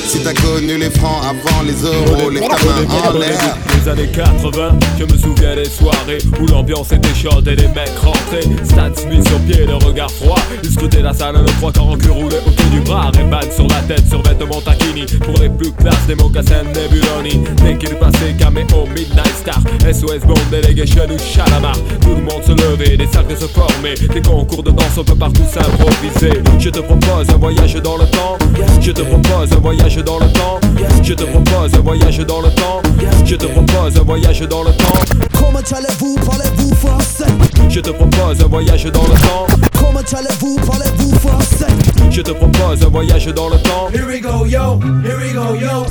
Si 0.10 0.18
t'as 0.24 0.34
connu 0.34 0.76
les 0.76 0.90
francs 0.90 1.22
avant 1.22 1.62
les 1.62 1.84
euros, 1.84 2.32
ta 2.32 2.66
main 2.66 3.10
en 3.10 3.20
l'air. 3.20 3.58
Les 3.78 3.92
années 3.92 4.10
80, 4.12 4.80
je 4.98 5.04
me 5.04 5.16
souviens 5.20 5.56
des 5.56 5.70
soirées 5.70 6.18
où 6.42 6.48
l'ambiance 6.48 6.92
était 6.92 7.14
chaude 7.14 7.48
et 7.48 7.56
les 7.56 7.68
mecs 7.68 7.96
rentraient. 8.02 8.42
Stan 8.64 8.90
Smith 8.96 9.28
sur 9.28 9.38
pied, 9.42 9.68
le 9.68 9.76
regard 9.76 10.10
froid. 10.10 10.40
Ils 10.64 10.72
scrutaient 10.72 11.04
la 11.04 11.14
salle, 11.14 11.36
le 11.36 11.46
trois 11.60 11.72
corps 11.72 11.90
en 11.90 11.96
cul 11.96 12.10
roulé 12.10 12.38
autour 12.38 12.66
du 12.72 12.80
bras. 12.80 13.12
Ray-Ban 13.14 13.52
sur 13.56 13.68
la 13.68 13.82
tête, 13.88 14.10
sur 14.10 14.24
vêtements 14.24 14.62
taquini. 14.62 15.06
Pour 15.24 15.36
les 15.44 15.50
plus 15.50 15.72
classes, 15.74 16.08
des 16.08 16.16
mocassins 16.16 16.64
Nebuloni. 16.64 17.44
Dès 17.64 17.78
qu'il 17.78 17.96
passait, 17.98 18.34
caméo, 18.40 18.88
Midnight 18.88 19.36
Star. 19.40 19.62
SOS 19.94 20.26
Bond, 20.26 20.42
Delegation 20.52 21.06
ou 21.06 21.20
Chalamar. 21.20 21.78
Tout 22.02 22.16
le 22.16 22.22
monde 22.22 22.44
se 22.44 22.52
levait, 22.52 22.98
des 22.98 23.08
cercles 23.08 23.38
se 23.38 23.46
formaient. 23.46 23.94
Des 23.94 24.22
concours 24.24 24.64
de 24.64 24.72
danse, 24.72 24.98
on 24.98 25.04
peut 25.04 25.14
partout 25.14 25.46
s'improviser. 25.54 26.42
Je 26.58 26.70
te 26.72 26.80
propose 26.80 27.30
un 27.30 27.38
voyage 27.38 27.76
dans 27.76 27.98
le 27.98 28.06
temps. 28.06 28.40
Je 28.82 28.92
te 28.92 29.02
propose 29.02 29.54
un 29.54 29.60
voyage 29.60 29.99
dans 30.04 30.20
le 30.20 30.28
temps. 30.32 30.60
Je 31.04 31.14
te 31.14 31.24
propose 31.24 31.74
un 31.74 31.82
voyage 31.82 32.18
dans 32.20 32.42
le 32.42 32.50
temps. 32.50 32.82
Je 33.26 33.36
te 33.36 33.46
propose 33.46 33.98
un 33.98 34.04
voyage 34.04 34.42
dans 34.42 34.64
le 34.64 34.72
temps. 34.72 34.94
Comment 35.34 35.60
allez-vous, 35.60 36.16
parlez-vous 36.26 36.76
français? 36.76 37.26
Je 37.70 37.80
te 37.80 37.90
propose 37.90 38.42
un 38.44 38.48
voyage 38.48 38.86
dans 38.86 39.04
le 39.04 39.20
temps. 39.20 39.48
Comment 39.74 40.00
allez-vous, 40.00 40.56
parlez-vous 40.66 41.20
français? 41.20 41.68
Je 42.10 42.22
te 42.22 42.32
propose 42.32 42.84
un 42.84 42.90
voyage 42.90 43.28
dans 43.28 43.50
le 43.50 43.58
temps. 43.58 43.90
Here 43.94 44.06
we 44.08 44.22
go, 44.22 44.46
yo, 44.46 44.80
here 45.04 45.18
we 45.18 45.34
go, 45.34 45.56
yo 45.56 45.86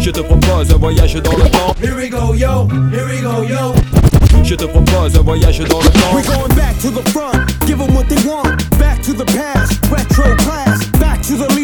Je 0.00 0.10
te 0.10 0.20
propose 0.20 0.70
un 0.72 0.78
voyage 0.78 1.14
dans 1.14 1.36
le 1.36 1.48
temps. 1.50 1.74
Here 1.82 1.96
we 1.96 2.10
go, 2.10 2.34
yo, 2.34 2.68
here 2.92 3.06
we 3.06 3.20
go, 3.22 3.42
yo 3.44 3.74
Je 4.42 4.54
te 4.54 4.64
propose 4.64 5.16
un 5.16 5.22
voyage 5.22 5.58
dans 5.60 5.80
le 5.80 5.88
temps. 5.88 6.14
We're 6.14 6.24
going 6.24 6.54
back 6.56 6.78
to 6.80 6.90
the 6.90 7.08
front, 7.10 7.46
give 7.66 7.78
them 7.78 7.94
what 7.94 8.04
they 8.08 8.16
want 8.26 8.56
Back 8.78 9.02
to 9.02 9.12
the 9.12 9.24
past, 9.24 9.80
retro 9.90 10.34
class 10.36 10.84
Back 10.98 11.22
to 11.22 11.36
the 11.36 11.61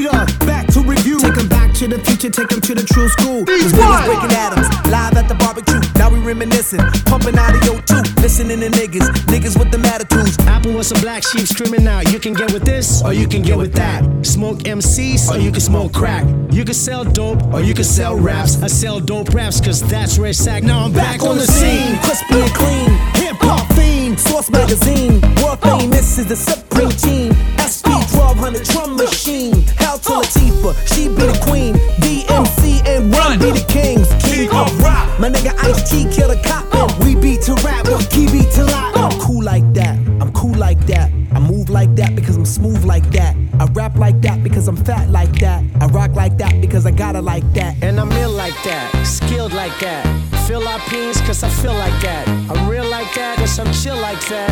to 1.79 1.87
the 1.87 1.99
future, 2.05 2.29
take 2.29 2.49
them 2.49 2.61
to 2.61 2.75
the 2.75 2.83
true 2.83 3.09
school 3.09 3.47
Cause 3.47 3.73
we 3.73 3.79
was 3.79 4.05
breaking 4.05 4.35
atoms, 4.35 4.67
live 4.91 5.15
at 5.15 5.29
the 5.29 5.35
barbecue 5.35 5.79
Now 5.95 6.11
we 6.11 6.19
reminiscing, 6.19 6.83
pumping 7.07 7.39
out 7.39 7.55
of 7.55 7.63
your 7.65 7.81
two 7.83 8.03
Listening 8.21 8.61
to 8.61 8.71
niggas, 8.71 9.07
niggas 9.31 9.59
with 9.59 9.71
the 9.71 9.79
attitudes 9.87 10.37
Apple 10.49 10.75
with 10.75 10.87
some 10.87 11.01
black 11.01 11.23
sheep 11.23 11.47
screaming 11.47 11.87
out. 11.87 12.13
You 12.13 12.19
can 12.19 12.33
get 12.33 12.53
with 12.53 12.65
this, 12.65 13.03
or 13.03 13.13
you 13.13 13.29
can 13.29 13.43
get 13.43 13.57
with 13.57 13.73
that. 13.75 14.03
Smoke 14.27 14.59
MCs, 14.61 15.31
or 15.31 15.39
you 15.39 15.53
can 15.53 15.61
smoke 15.61 15.93
crack. 15.93 16.27
You 16.51 16.65
can 16.65 16.75
sell 16.75 17.05
dope, 17.05 17.43
or 17.53 17.61
you 17.61 17.75
can 17.75 17.85
sell 17.85 18.17
raps. 18.17 18.61
I 18.63 18.67
sell 18.67 18.99
dope 19.01 19.31
raps, 19.31 19.61
cause 19.61 19.81
that's 19.83 20.19
where 20.19 20.31
it's 20.31 20.47
at. 20.47 20.63
Now 20.63 20.85
I'm 20.85 20.93
back, 20.93 21.21
Back 21.21 21.29
on 21.29 21.39
the 21.39 21.47
scene, 21.47 21.97
crispy 21.99 22.41
and 22.41 22.55
clean 22.55 22.91
Hip 23.23 23.37
hop 23.41 23.73
fiend, 23.75 24.19
Source 24.21 24.51
Magazine 24.51 25.21
World 25.43 25.61
famous 25.63 26.19
is 26.19 26.27
the 26.27 26.37
Supreme 26.37 26.91
Team 26.91 27.33
SP 27.57 27.89
1200 28.13 28.65
drum 28.65 28.97
machine 28.97 29.63
Hell 29.77 29.88
to 29.88 29.88
Latifah, 30.19 30.75
she 30.93 31.09
be 31.09 31.15
the 31.15 31.39
queen 31.47 31.75
DMC 32.03 32.87
and 32.87 33.13
Run 33.15 33.39
be 33.39 33.53
the 33.53 33.65
kings 33.69 34.09
King 34.25 34.51
of 34.51 34.69
rock 34.83 35.19
My 35.21 35.31
nigga 35.31 35.55
Ice 35.65 35.89
T 35.89 36.05
kill 36.11 36.29
the 36.29 36.41
cop 36.43 36.67
and 36.75 37.05
We 37.05 37.15
beat 37.15 37.43
to 37.43 37.55
rap, 37.65 37.87
oh. 37.89 38.05
key 38.11 38.27
beat 38.27 38.51
to 38.55 38.65
lock 38.65 38.95
oh. 38.97 39.09
I'm 39.11 39.21
cool 39.21 39.43
like 39.45 39.73
that, 39.75 39.97
I'm 40.21 40.33
cool 40.33 40.55
like 40.55 40.85
that 40.87 41.11
I 41.33 41.41
move 41.41 41.71
like 41.71 41.95
that 41.95 42.17
because 42.17 42.37
I'm 42.37 42.45
smooth 42.45 42.85
like 42.85 43.09
that. 43.11 43.37
I 43.61 43.67
rap 43.67 43.97
like 43.97 44.21
that 44.23 44.43
because 44.43 44.67
I'm 44.67 44.77
fat 44.77 45.09
like 45.11 45.31
that. 45.39 45.63
I 45.81 45.87
rock 45.87 46.13
like 46.17 46.37
that 46.39 46.61
because 46.61 46.85
I 46.85 46.91
got 46.91 47.15
it 47.15 47.23
like 47.23 47.45
that. 47.53 47.81
And 47.81 48.01
I'm 48.01 48.11
ill 48.13 48.31
like 48.33 48.61
that, 48.65 48.91
skilled 49.07 49.53
like 49.53 49.79
that. 49.79 50.05
Philippines, 50.49 51.21
cause 51.21 51.45
I 51.45 51.49
feel 51.49 51.75
like 51.75 51.93
that. 52.03 52.27
I'm 52.51 52.69
real 52.69 52.89
like 52.89 53.15
that, 53.15 53.39
cause 53.39 53.59
I'm 53.59 53.73
chill 53.73 53.97
like 53.99 54.21
that. 54.29 54.51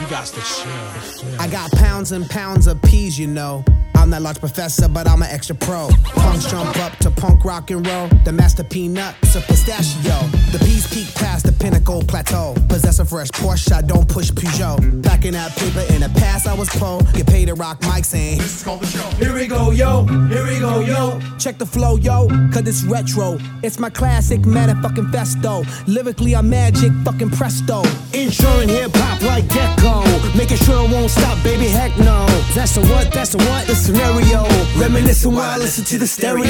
You 0.00 0.06
got 0.08 0.26
to 0.26 0.40
chill. 0.40 1.40
I 1.40 1.48
got 1.48 1.70
pounds 1.72 2.12
and 2.12 2.28
pounds 2.28 2.66
of 2.66 2.82
peas, 2.82 3.18
you 3.18 3.28
know. 3.28 3.64
I'm 4.02 4.10
that 4.10 4.22
large 4.22 4.40
professor, 4.40 4.88
but 4.88 5.06
I'm 5.06 5.22
an 5.22 5.28
extra 5.30 5.54
pro. 5.54 5.88
Punks 6.02 6.50
jump 6.50 6.76
up 6.78 6.96
to 6.98 7.10
punk 7.12 7.44
rock 7.44 7.70
and 7.70 7.86
roll. 7.86 8.08
The 8.24 8.32
master 8.32 8.64
peanut, 8.64 9.14
it's 9.22 9.36
a 9.36 9.40
pistachio. 9.40 10.26
The 10.50 10.58
peas 10.58 10.92
peak 10.92 11.14
past 11.14 11.46
the 11.46 11.52
pinnacle 11.52 12.02
plateau. 12.02 12.56
Possess 12.68 12.98
a 12.98 13.04
fresh 13.04 13.28
Porsche, 13.28 13.72
I 13.72 13.80
don't 13.80 14.08
push 14.08 14.32
Peugeot. 14.32 15.04
Packing 15.04 15.34
that 15.34 15.52
paper 15.56 15.84
in 15.94 16.00
the 16.00 16.08
past, 16.18 16.48
I 16.48 16.54
was 16.54 16.68
pro. 16.70 16.98
Get 17.14 17.28
paid 17.28 17.46
to 17.46 17.54
rock 17.54 17.78
mics 17.82 18.12
and 18.12 18.40
this 18.40 18.56
is 18.56 18.64
called 18.64 18.80
the 18.80 18.86
show. 18.86 19.08
Here 19.24 19.32
we 19.32 19.46
go, 19.46 19.70
yo. 19.70 20.04
Here 20.26 20.44
we 20.48 20.58
go, 20.58 20.80
yo. 20.80 21.20
Check 21.38 21.58
the 21.58 21.66
flow, 21.66 21.96
yo, 21.96 22.26
cause 22.52 22.66
it's 22.66 22.82
retro. 22.82 23.38
It's 23.62 23.78
my 23.78 23.88
classic 23.88 24.40
motherfucking 24.40 25.12
festo. 25.12 25.64
Lyrically, 25.86 26.34
I'm 26.34 26.50
magic, 26.50 26.90
fucking 27.04 27.30
presto. 27.30 27.84
Insuring 28.12 28.68
hip 28.68 28.90
hop 28.94 29.22
like 29.22 29.46
Gecko. 29.48 30.02
Making 30.36 30.56
sure 30.56 30.84
it 30.86 30.90
won't 30.90 31.10
stop, 31.10 31.40
baby, 31.44 31.68
heck 31.68 31.96
no. 31.98 32.26
That's 32.52 32.74
the 32.74 32.80
what, 32.80 33.12
that's 33.12 33.30
the 33.30 33.38
what, 33.38 33.68
the 33.68 33.91
scenario. 33.92 34.44
Reminiscing 34.78 35.34
while 35.34 35.50
I 35.50 35.56
listen 35.58 35.84
to 35.84 35.98
the 35.98 36.06
stereo. 36.06 36.44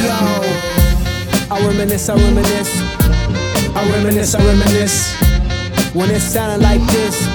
I 1.51 1.67
reminisce, 1.67 2.09
I 2.09 2.15
reminisce. 2.15 2.73
I 3.75 3.91
reminisce, 3.91 4.35
I 4.35 4.45
reminisce. 4.45 5.15
When 5.95 6.11
it 6.11 6.21
sounded 6.21 6.63
like 6.63 6.81
this. 6.93 7.27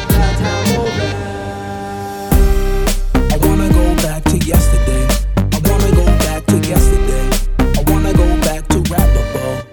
I 3.34 3.38
wanna 3.42 3.70
go 3.70 3.96
back 3.98 4.24
to 4.26 4.38
yesterday. 4.38 5.06
I 5.54 5.60
wanna 5.70 5.92
go 5.96 6.06
back 6.26 6.46
to 6.46 6.58
yesterday. 6.58 7.30
I 7.60 7.92
wanna 7.92 8.14
go 8.14 8.28
back 8.42 8.68
to 8.70 8.78
rappable. 8.94 9.66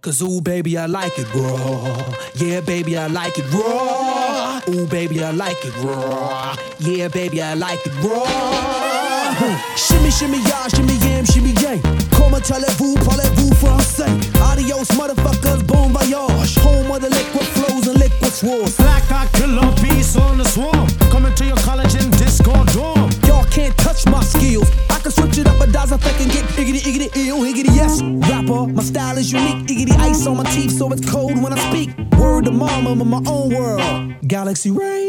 Cause 0.00 0.22
ooh, 0.22 0.40
baby, 0.40 0.76
I 0.78 0.86
like 0.86 1.18
it 1.18 1.32
raw. 1.34 2.14
Yeah, 2.34 2.60
baby, 2.60 2.96
I 2.96 3.06
like 3.06 3.38
it 3.38 3.50
raw. 3.52 4.60
Ooh, 4.68 4.86
baby, 4.86 5.24
I 5.24 5.30
like 5.30 5.64
it 5.64 5.74
raw. 5.82 6.56
Yeah, 6.78 7.08
baby, 7.08 7.42
I 7.42 7.54
like 7.54 7.84
it 7.86 7.94
raw. 8.04 9.07
Shimmy, 9.76 10.10
shimmy, 10.10 10.38
y'all, 10.48 10.68
shimmy, 10.68 10.96
yam, 11.06 11.24
shimmy, 11.24 11.52
yang. 11.62 11.80
Comment 12.10 12.42
allez-vous, 12.50 12.94
parlez-vous 13.04 13.54
français? 13.54 14.10
Adios, 14.50 14.90
motherfuckers, 14.96 15.62
bon 15.64 15.90
voyage. 15.90 16.58
Home 16.58 16.90
of 16.90 17.00
the 17.00 17.08
liquid 17.08 17.46
flows 17.54 17.86
and 17.86 18.00
liquid 18.00 18.32
swords. 18.32 18.76
Black 18.76 19.04
I 19.12 19.26
killer 19.38 19.70
beast 19.80 20.18
on 20.18 20.38
the 20.38 20.44
swarm. 20.44 20.88
Coming 21.12 21.32
to 21.36 21.44
your 21.44 21.56
college 21.58 21.94
in 21.94 22.10
Discord 22.18 22.66
dorm. 22.72 23.10
Y'all 23.28 23.44
can't 23.44 23.76
touch 23.78 24.04
my 24.06 24.22
skills. 24.24 24.68
I 24.90 24.98
can 24.98 25.12
switch 25.12 25.38
it 25.38 25.46
up 25.46 25.60
a 25.60 25.70
dozen 25.70 25.98
effect 25.98 26.20
and 26.20 26.32
get 26.32 26.44
iggity, 26.58 26.80
iggity, 26.80 27.28
ill, 27.28 27.44
higgity, 27.44 27.70
yes. 27.72 28.02
Rapper, 28.02 28.66
my 28.66 28.82
style 28.82 29.18
is 29.18 29.30
unique. 29.30 29.68
Iggity 29.68 29.96
ice 30.00 30.26
on 30.26 30.38
my 30.38 30.44
teeth, 30.50 30.72
so 30.72 30.90
it's 30.92 31.08
cold 31.08 31.40
when 31.40 31.52
I 31.52 31.58
speak. 31.70 31.90
Word 32.18 32.46
to 32.46 32.50
mama, 32.50 32.90
I'm 32.90 33.00
in 33.00 33.08
my 33.08 33.22
own 33.26 33.54
world. 33.54 34.14
Galaxy 34.26 34.72
rays, 34.72 35.07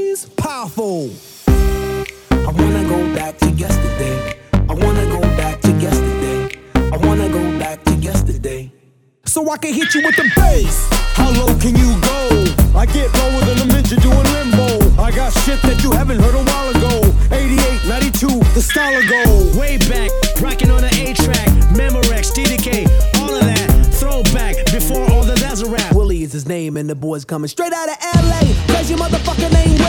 can 9.70 9.80
hit 9.80 9.94
you 9.94 10.02
with 10.04 10.16
the 10.16 10.30
bass. 10.36 10.88
How 11.14 11.30
low 11.32 11.54
can 11.60 11.76
you 11.76 11.94
go? 12.02 12.78
I 12.78 12.86
get 12.86 13.14
lower 13.14 13.42
than 13.46 13.60
a 13.60 13.74
midget 13.74 14.02
doing 14.02 14.28
limbo. 14.34 15.02
I 15.02 15.12
got 15.12 15.32
shit 15.46 15.62
that 15.64 15.84
you 15.84 15.92
haven't 15.92 16.20
heard 16.20 16.36
a 16.36 16.44
while 16.44 16.70
ago. 16.70 17.14
88, 17.32 17.88
92, 17.88 18.28
the 18.54 18.62
style 18.62 18.98
of 18.98 19.06
go. 19.08 19.60
Way 19.60 19.78
back, 19.78 20.10
rocking 20.42 20.72
on 20.72 20.82
the 20.82 20.90
A 20.90 21.14
track, 21.14 21.50
Memorex, 21.74 22.34
TDK, 22.34 22.88
all 23.20 23.36
of 23.36 23.42
that. 23.42 23.70
Throwback 23.94 24.56
before 24.72 25.06
all 25.12 25.24
the 25.24 25.36
that's 25.36 25.62
a 25.62 25.70
rap. 25.70 25.94
Willie 25.94 26.24
is 26.24 26.32
his 26.32 26.48
name, 26.48 26.78
and 26.78 26.90
the 26.90 26.96
boys 26.96 27.26
coming 27.26 27.48
straight 27.48 27.74
out 27.74 27.90
of 27.90 27.98
LA. 28.26 28.42
Cause 28.74 28.90
your 28.90 29.00
motherfucker 29.00 29.52
name 29.54 29.89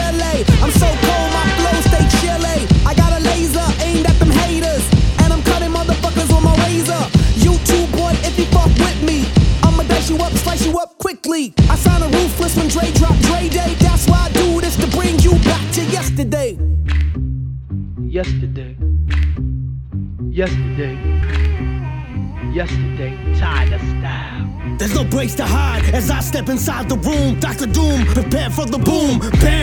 Yesterday. 20.41 20.97
Yesterday. 22.51 23.13
Tired 23.37 23.73
of 23.73 23.81
style. 23.81 24.75
There's 24.79 24.95
no 24.95 25.03
breaks 25.03 25.35
to 25.35 25.45
hide 25.45 25.85
as 25.93 26.09
I 26.09 26.19
step 26.21 26.49
inside 26.49 26.89
the 26.89 26.97
room. 26.97 27.39
Dr. 27.39 27.67
Doom, 27.67 28.05
prepare 28.07 28.49
for 28.49 28.65
the 28.65 28.79
boom. 28.79 29.19
Bam, 29.19 29.60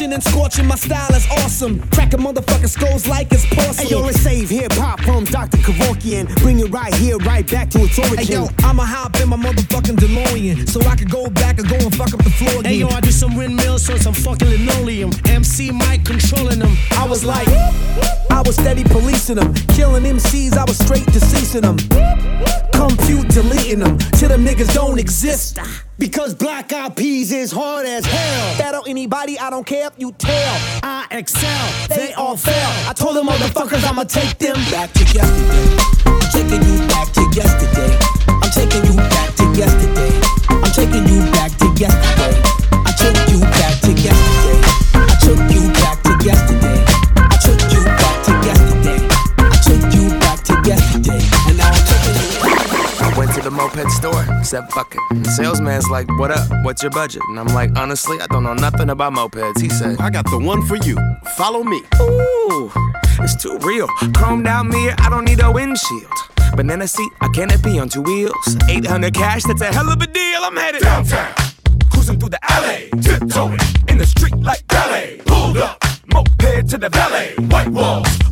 and 0.00 0.22
scorching. 0.22 0.66
My 0.66 0.74
style 0.74 1.14
is 1.14 1.26
awesome. 1.30 1.78
Cracking 1.90 2.20
motherfucking 2.20 2.68
skulls 2.68 3.06
like 3.06 3.32
it's 3.32 3.46
porcelain. 3.46 3.86
Hey 3.86 3.90
yo, 3.90 4.00
let's 4.00 4.20
save 4.20 4.50
hip 4.50 4.72
hop 4.72 5.00
from 5.02 5.24
Dr. 5.24 5.58
Kevorkian. 5.58 6.26
Bring 6.42 6.58
it 6.58 6.70
right 6.70 6.92
here, 6.94 7.16
right 7.18 7.48
back 7.48 7.70
to 7.70 7.78
its 7.80 7.98
origin. 7.98 8.18
Hey 8.18 8.32
yo, 8.32 8.48
I'ma 8.58 8.84
hop 8.84 9.14
in 9.20 9.28
my 9.28 9.36
motherfucking 9.36 9.96
DeLorean 9.96 10.68
so 10.68 10.80
I 10.82 10.96
could 10.96 11.10
go 11.10 11.30
back 11.30 11.58
and 11.58 11.68
go 11.68 11.76
and 11.76 11.94
fuck 11.94 12.12
up 12.12 12.24
the 12.24 12.30
floor 12.30 12.60
again. 12.60 12.64
Hey 12.64 12.76
yo, 12.78 12.88
I 12.88 13.00
do 13.00 13.12
some 13.12 13.36
windmills 13.36 13.88
on 13.88 14.00
some 14.00 14.14
fucking 14.14 14.48
linoleum. 14.48 15.12
MC 15.26 15.70
Mike 15.70 16.04
controlling 16.04 16.58
them. 16.58 16.76
I 16.92 17.06
was 17.06 17.24
like, 17.24 17.48
I 18.30 18.42
was 18.44 18.56
steady 18.56 18.82
policing 18.82 19.36
them, 19.36 19.54
killing 19.76 20.02
MCs. 20.02 20.56
I 20.56 20.64
was 20.64 20.78
straight 20.78 21.06
deceasing 21.06 21.62
them. 21.62 21.78
Compute 22.72 23.28
deleting 23.28 23.78
them 23.78 23.98
till 24.18 24.28
them 24.28 24.44
niggas 24.44 24.74
don't 24.74 24.98
exist. 24.98 25.58
Because 25.98 26.34
Black 26.34 26.72
Eyed 26.72 26.96
Peas 26.96 27.30
is 27.32 27.52
hard 27.52 27.86
as 27.86 28.04
hell. 28.04 28.58
Battle 28.58 28.82
anybody, 28.86 29.38
I 29.38 29.48
don't 29.48 29.64
care 29.64 29.86
if 29.86 29.92
you 29.96 30.12
tell. 30.12 30.80
I 30.82 31.06
excel, 31.12 31.86
They 31.96 32.12
all 32.14 32.36
fail. 32.36 32.70
I 32.88 32.92
told 32.94 33.16
them 33.16 33.28
motherfuckers 33.28 33.84
I'ma 33.84 34.04
take 34.04 34.36
them 34.38 34.56
back 34.70 34.92
to 34.94 35.04
yesterday. 35.04 35.76
I'm 36.06 36.20
taking 36.32 36.62
you 36.66 36.86
back 36.88 37.12
to 37.12 37.22
yesterday. 37.32 37.98
I'm 38.28 38.50
taking 38.50 38.84
you 38.90 38.96
back 38.96 39.34
to 39.36 39.44
yesterday. 39.54 40.20
I'm 40.50 40.72
taking 40.72 41.06
you 41.06 41.20
back 41.30 41.56
to 41.58 41.66
yesterday. 41.80 42.63
Said 54.54 54.70
fuck 54.72 54.94
it. 54.94 55.00
The 55.24 55.30
salesman's 55.30 55.88
like, 55.90 56.08
what 56.18 56.30
up? 56.30 56.46
What's 56.64 56.80
your 56.82 56.90
budget? 56.90 57.22
And 57.28 57.40
I'm 57.40 57.48
like, 57.48 57.76
honestly, 57.76 58.20
I 58.20 58.26
don't 58.28 58.44
know 58.44 58.54
nothing 58.54 58.90
about 58.90 59.12
mopeds. 59.12 59.60
He 59.60 59.68
said, 59.68 60.00
I 60.00 60.10
got 60.10 60.30
the 60.30 60.38
one 60.38 60.62
for 60.62 60.76
you. 60.76 60.96
Follow 61.36 61.64
me. 61.64 61.82
Ooh, 62.00 62.70
it's 63.18 63.34
too 63.34 63.58
real. 63.58 63.88
Chromed 64.16 64.46
out 64.46 64.66
mirror, 64.66 64.94
I 64.98 65.10
don't 65.10 65.24
need 65.24 65.40
a 65.40 65.50
windshield. 65.50 66.12
Banana 66.54 66.86
seat, 66.86 67.10
a 67.20 67.28
canopy 67.30 67.80
on 67.80 67.88
two 67.88 68.02
wheels. 68.02 68.56
800 68.68 69.12
cash, 69.12 69.42
that's 69.42 69.60
a 69.60 69.72
hell 69.72 69.88
of 69.90 70.00
a 70.00 70.06
deal. 70.06 70.40
I'm 70.42 70.56
headed 70.56 70.82
downtown. 70.82 71.34
Cruising 71.90 72.20
through 72.20 72.30
the 72.30 72.52
alley, 72.52 72.90
tiptoeing 73.02 73.58
in 73.88 73.98
the 73.98 74.06
street 74.06 74.36
like 74.36 74.64
ballet. 74.68 75.20
Pulled 75.26 75.56
up, 75.56 75.82
moped 76.12 76.70
to 76.70 76.78
the 76.78 76.90
valet. 76.90 77.34
White 77.48 77.68
walls 77.68 78.23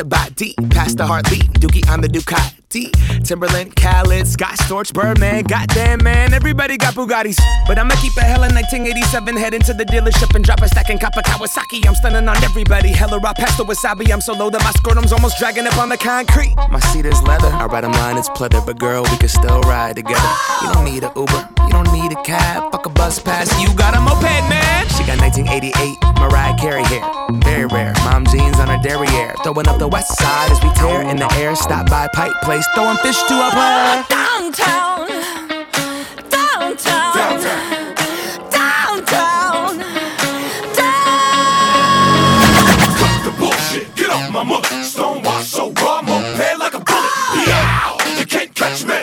a 0.00 0.04
body. 0.04 0.54
Past 0.70 0.96
the 0.96 1.06
heartbeat, 1.06 1.44
Dookie 1.60 1.88
on 1.90 2.00
the 2.00 2.08
Ducati. 2.08 2.90
Timbaland, 3.26 3.74
Khaled, 3.74 4.26
Scott 4.26 4.56
Storch, 4.60 4.92
Birdman. 4.94 5.44
Goddamn, 5.44 6.02
man, 6.02 6.32
everybody 6.32 6.76
got 6.76 6.94
Bugattis. 6.94 7.38
But 7.66 7.78
I'ma 7.78 7.94
keep 7.96 8.16
a 8.16 8.22
hella 8.22 8.48
1987, 8.48 9.36
head 9.36 9.54
into 9.54 9.74
the 9.74 9.84
dealership 9.84 10.34
and 10.34 10.44
drop 10.44 10.62
a 10.62 10.68
stack 10.68 10.88
in 10.88 10.98
Kappa 10.98 11.22
Kawasaki. 11.22 11.86
I'm 11.86 11.94
stunning 11.96 12.28
on 12.28 12.42
everybody. 12.42 12.88
Hella 12.88 13.18
raw 13.18 13.34
pasta 13.34 13.62
wasabi. 13.62 14.10
I'm 14.10 14.20
so 14.20 14.32
low 14.32 14.50
that 14.50 14.62
my 14.64 14.70
scrotum's 14.72 15.12
almost 15.12 15.38
dragging 15.38 15.66
up 15.66 15.76
on 15.78 15.88
the 15.88 15.98
concrete. 15.98 16.54
My 16.70 16.80
seat 16.80 17.04
is 17.04 17.20
leather. 17.22 17.48
I 17.48 17.66
ride 17.66 17.84
a 17.84 17.88
line, 17.88 18.16
it's 18.16 18.30
pleather. 18.30 18.64
But 18.64 18.78
girl, 18.78 19.02
we 19.02 19.16
can 19.18 19.28
still 19.28 19.60
ride 19.62 19.96
together. 19.96 20.32
You 20.62 20.72
don't 20.72 20.84
need 20.84 21.02
a 21.04 21.12
Uber, 21.14 21.48
you 21.66 21.70
don't 21.70 21.92
need 21.92 22.12
a 22.12 22.22
cab. 22.22 22.72
Fuck 22.72 22.86
a 22.86 22.90
bus 22.90 23.18
pass, 23.18 23.50
you 23.60 23.74
got 23.74 23.94
a 23.94 24.00
moped, 24.00 24.48
man. 24.48 24.88
She 24.96 25.04
got 25.04 25.20
1988 25.20 26.10
Mariah 26.20 26.56
Carey 26.58 26.84
hair. 26.84 27.02
Very 27.44 27.66
rare. 27.66 27.92
Mom 28.04 28.24
derriere. 28.82 29.34
Throwing 29.42 29.68
up 29.68 29.78
the 29.78 29.88
west 29.88 30.16
side 30.18 30.50
as 30.50 30.62
we 30.62 30.70
tear 30.74 31.02
in 31.02 31.16
the 31.16 31.32
air. 31.34 31.54
Stop 31.56 31.88
by 31.88 32.08
Pike 32.12 32.32
Place, 32.42 32.66
throwing 32.74 32.96
fish 32.98 33.20
to 33.28 33.34
a 33.34 33.50
player. 33.50 34.04
Downtown, 34.08 35.08
downtown, 36.28 37.14
downtown, 37.14 37.94
downtown. 38.50 39.78
downtown. 40.74 41.20
the 43.24 43.32
bullshit, 43.38 43.94
get 43.94 44.10
off 44.10 44.30
my 44.30 44.42
mother. 44.42 44.82
Stonewall 44.82 45.42
so 45.42 45.72
raw, 45.72 46.00
I'm 46.00 46.58
like 46.58 46.74
a 46.74 46.80
bullet. 46.80 47.46
Yeah, 47.46 48.18
you 48.18 48.26
can't 48.26 48.54
catch 48.54 48.84
me. 48.84 48.99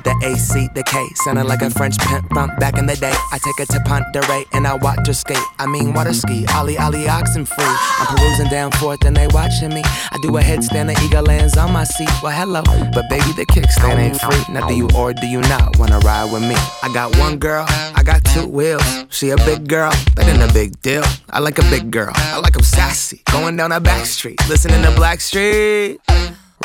The 0.00 0.14
A, 0.24 0.36
C, 0.38 0.68
the 0.74 0.82
K. 0.82 1.06
Sounding 1.16 1.46
like 1.46 1.60
a 1.60 1.70
French 1.70 1.98
pimp 1.98 2.28
from 2.32 2.50
back 2.56 2.78
in 2.78 2.86
the 2.86 2.96
day. 2.96 3.12
I 3.30 3.38
take 3.38 3.58
her 3.58 3.66
to 3.66 3.80
Ponderay 3.84 4.46
and 4.52 4.66
I 4.66 4.74
watch 4.74 5.06
her 5.06 5.12
skate. 5.12 5.36
I 5.58 5.66
mean, 5.66 5.92
water 5.92 6.14
ski, 6.14 6.46
Ollie, 6.54 6.78
Ollie, 6.78 7.08
oxen 7.08 7.44
free. 7.44 7.64
I'm 7.98 8.06
perusing 8.16 8.48
down 8.48 8.70
forth 8.72 9.04
and 9.04 9.16
they 9.16 9.26
watching 9.28 9.68
me. 9.68 9.82
I 9.84 10.16
do 10.22 10.36
a 10.36 10.40
headstand, 10.40 10.94
the 10.94 11.00
eagle 11.04 11.24
lands 11.24 11.56
on 11.56 11.72
my 11.72 11.84
seat. 11.84 12.08
Well, 12.22 12.32
hello, 12.32 12.62
but 12.94 13.08
baby, 13.10 13.32
the 13.32 13.44
kickstand 13.46 13.98
ain't 13.98 14.20
free. 14.20 14.54
Now, 14.54 14.66
do 14.66 14.74
you 14.74 14.88
or 14.96 15.12
do 15.12 15.26
you 15.26 15.40
not 15.42 15.78
wanna 15.78 15.98
ride 16.00 16.32
with 16.32 16.42
me? 16.42 16.56
I 16.82 16.90
got 16.92 17.16
one 17.18 17.38
girl, 17.38 17.66
I 17.68 18.02
got 18.04 18.24
two 18.24 18.46
wheels. 18.46 18.82
She 19.10 19.30
a 19.30 19.36
big 19.36 19.68
girl, 19.68 19.92
that 20.16 20.26
ain't 20.26 20.42
a 20.42 20.52
big 20.52 20.80
deal. 20.80 21.04
I 21.30 21.40
like 21.40 21.58
a 21.58 21.68
big 21.70 21.90
girl, 21.90 22.12
I 22.14 22.38
like 22.38 22.56
'em 22.56 22.62
sassy. 22.62 23.22
Going 23.30 23.56
down 23.56 23.72
a 23.72 23.80
back 23.80 24.06
street, 24.06 24.38
listening 24.48 24.82
to 24.82 24.90
Blackstreet. 24.90 25.98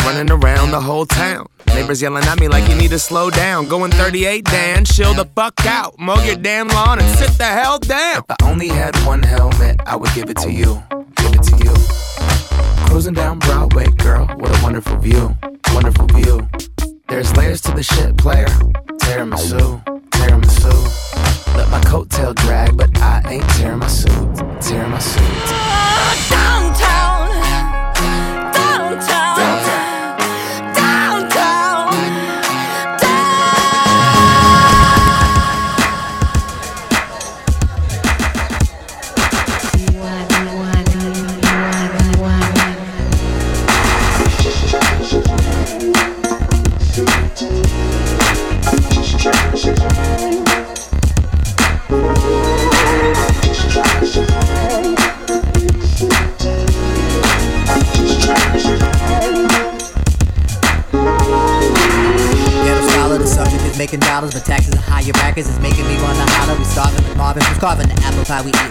Running 0.04 0.32
around 0.32 0.72
the 0.72 0.82
whole 0.82 1.06
town. 1.06 1.48
Neighbors 1.68 2.02
yelling 2.02 2.24
at 2.24 2.40
me 2.40 2.48
like 2.48 2.68
you 2.70 2.76
need 2.76 2.90
to 2.90 3.00
slow 3.00 3.30
down. 3.30 3.68
Going 3.68 3.92
38, 3.92 4.46
Dan, 4.46 4.86
chill 4.86 5.14
the 5.14 5.26
fuck 5.36 5.66
out. 5.66 5.98
Mow 6.00 6.22
your 6.24 6.36
damn 6.36 6.68
lawn 6.70 7.00
and 7.00 7.18
sit 7.18 7.38
the 7.38 7.46
hell 7.46 7.78
down. 7.80 8.18
If 8.18 8.26
I 8.30 8.36
only 8.44 8.68
had 8.68 8.96
one 9.06 9.22
helmet, 9.22 9.80
I 9.86 9.96
would 9.96 10.14
give 10.16 10.30
it 10.30 10.38
to 10.38 10.52
you. 10.52 10.82
Give 11.16 11.34
it 11.34 11.44
to 11.44 11.58
you. 11.64 11.74
Cruising 12.88 13.14
down 13.14 13.40
Broadway, 13.40 13.88
girl, 13.98 14.26
what 14.38 14.58
a 14.58 14.64
wonderful 14.64 14.98
view. 14.98 15.36
Wonderful 15.74 16.08
view. 16.08 16.48
There's 17.10 17.36
layers 17.38 17.62
to 17.62 17.72
the 17.72 17.84
shit, 17.84 18.18
player. 18.18 18.48
Tiramisu, 19.02 19.84
tiramisu. 20.10 21.56
Let 21.56 21.70
my 21.70 21.80
coattail 21.82 22.34
drag, 22.36 22.76
but 22.78 22.98
I 23.00 23.22
ain't 23.30 23.50
tearing 23.52 23.80
my 23.80 23.88
suit. 23.88 24.12
Tearing 24.62 24.92
my 24.92 25.00
suit. 25.00 25.22
Downtown, 25.50 26.67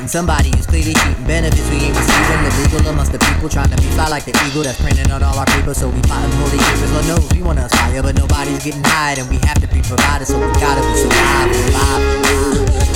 pie. 0.06 0.12
Somebody 0.16 0.50
who's 0.54 0.66
clearly 0.66 0.94
cheating 0.94 1.26
benefits 1.26 1.68
we 1.70 1.76
ain't 1.76 1.96
receiving. 1.96 2.40
Illegal 2.46 2.90
amongst 2.90 3.12
the 3.12 3.18
people 3.18 3.48
trying 3.48 3.70
to 3.70 3.76
be 3.76 3.88
fly 3.94 4.08
like 4.08 4.24
the 4.24 4.34
eagle 4.46 4.62
that's 4.62 4.80
printing 4.80 5.10
on 5.10 5.22
all 5.22 5.38
our 5.38 5.46
paper. 5.46 5.74
So 5.74 5.88
we 5.88 6.00
plotting 6.02 6.30
holy 6.38 6.58
papers. 6.58 6.92
Lord 6.92 7.06
knows 7.06 7.32
we 7.32 7.42
wanna 7.42 7.66
aspire, 7.66 8.02
but 8.02 8.14
nobody's 8.16 8.62
getting 8.64 8.84
hired, 8.84 9.18
and 9.18 9.28
we 9.28 9.36
have 9.46 9.60
to 9.60 9.68
be 9.68 9.82
provided. 9.82 10.26
So 10.26 10.38
we 10.38 10.46
gotta 10.60 10.82
be 10.82 10.94
survive. 10.96 11.50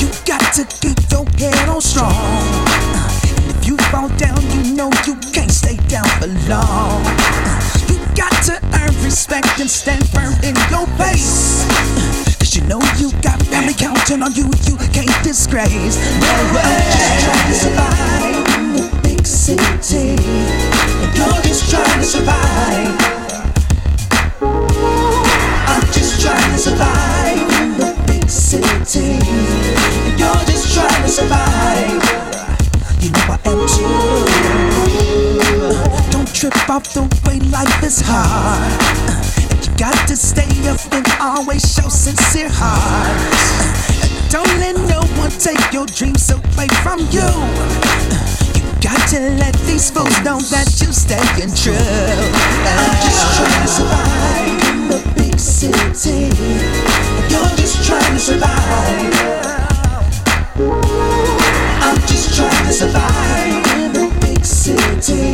You 0.00 0.08
got 0.24 0.42
to 0.54 0.64
keep 0.80 0.98
your 1.10 1.26
head 1.38 1.68
on 1.68 1.80
strong. 1.80 2.14
If 3.50 3.66
you 3.66 3.76
fall 3.90 4.08
down, 4.16 4.40
you 4.54 4.74
know 4.74 4.90
you 5.06 5.14
can't 5.32 5.50
stay 5.50 5.76
down 5.88 6.08
for 6.18 6.28
long. 6.48 7.04
You 7.90 7.98
got 8.14 8.32
to 8.48 8.56
earn 8.80 8.94
respect 9.04 9.60
and 9.60 9.70
stand 9.70 10.06
firm 10.08 10.32
in 10.42 10.54
your 10.70 10.86
place. 10.96 11.66
Cause 12.38 12.56
you 12.56 12.62
know 12.62 12.80
you 12.96 13.12
got 13.20 13.40
family 13.42 13.74
counting 13.74 14.22
on 14.22 14.32
you, 14.34 14.48
you 14.64 14.76
can't 14.92 15.12
disgrace. 15.22 15.98
No 16.20 16.54
way. 16.54 16.89
Don't 36.10 36.32
trip 36.34 36.70
off 36.70 36.92
the 36.94 37.02
way 37.26 37.40
life 37.50 37.82
is 37.82 38.00
hard. 38.04 38.80
You 39.64 39.76
got 39.76 40.08
to 40.08 40.16
stay 40.16 40.48
up 40.68 40.80
and 40.92 41.06
always 41.20 41.62
show 41.62 41.88
sincere 41.88 42.48
heart. 42.50 43.70
Don't 44.30 44.46
let 44.60 44.76
no 44.88 45.00
one 45.00 45.09
take 45.40 45.72
your 45.72 45.86
dreams 45.86 46.28
away 46.30 46.68
from 46.84 47.00
you. 47.08 47.24
You 48.52 48.62
got 48.84 49.00
to 49.08 49.20
let 49.40 49.54
these 49.64 49.90
fools 49.90 50.12
know 50.20 50.38
that 50.52 50.68
you're 50.76 50.92
staying 50.92 51.48
true. 51.56 51.72
I'm 51.72 52.92
just 53.00 53.24
trying 53.40 53.62
to 53.64 53.68
survive 53.72 54.60
in 54.68 54.88
the 54.92 55.00
big 55.16 55.38
city. 55.40 56.28
You're 57.32 57.56
just 57.56 57.86
trying 57.88 58.12
to 58.12 58.20
survive. 58.20 58.50
I'm 61.80 61.96
just 62.04 62.36
trying 62.36 62.66
to 62.66 62.72
survive 62.72 63.64
in 63.80 63.92
the 63.94 64.12
big 64.20 64.44
city. 64.44 65.32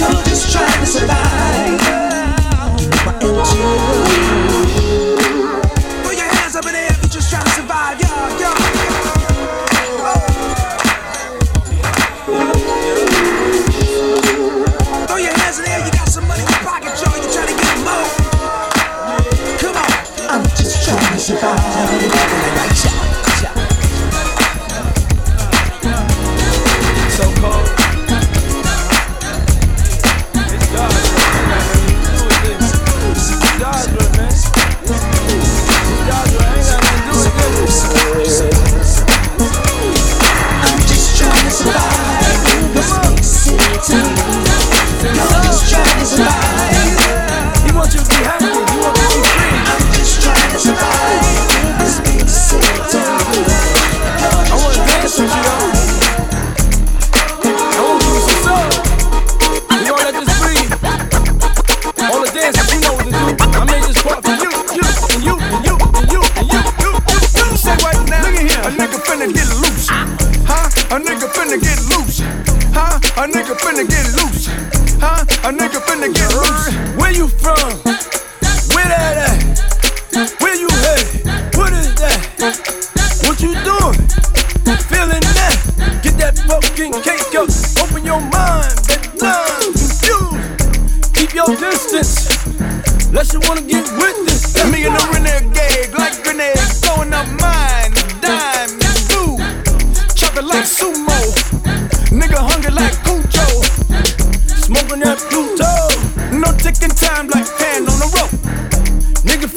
You're 0.00 0.24
just 0.24 0.50
trying 0.50 0.73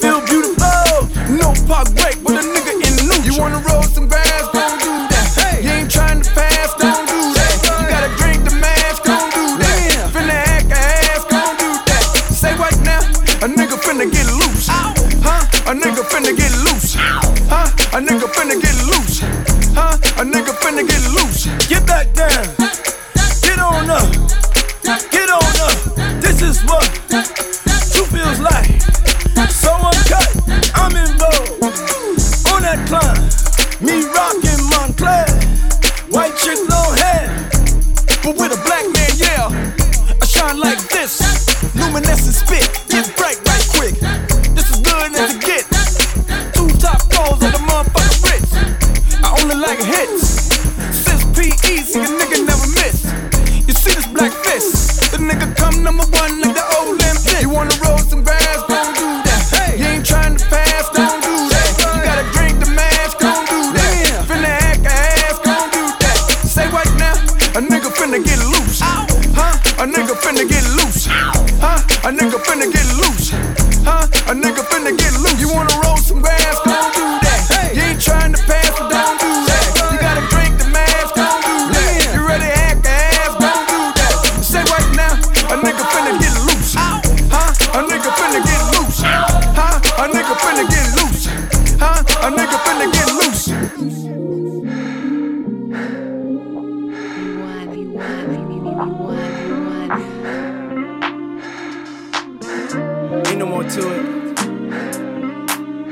feel 0.02 0.22
beautiful. 0.22 0.47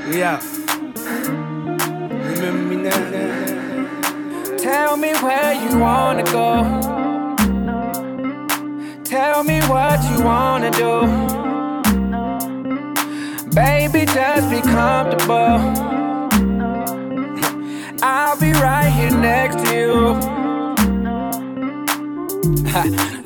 Out. 0.07 0.43
Remember 2.37 2.63
me 2.69 2.75
now. 2.75 4.57
Tell 4.59 4.97
me 4.97 5.13
where 5.15 5.53
you 5.53 5.79
wanna 5.79 6.23
go. 6.25 6.63
Tell 9.03 9.43
me 9.43 9.61
what 9.61 9.99
you 10.11 10.23
wanna 10.23 10.69
do. 10.69 11.07
Baby, 13.55 14.05
just 14.05 14.51
be 14.51 14.61
comfortable. 14.61 15.59
I'll 18.03 18.39
be 18.39 18.53
right 18.53 18.91
here 18.91 19.09
next 19.09 19.57
to 19.65 19.75
you. 19.75 19.95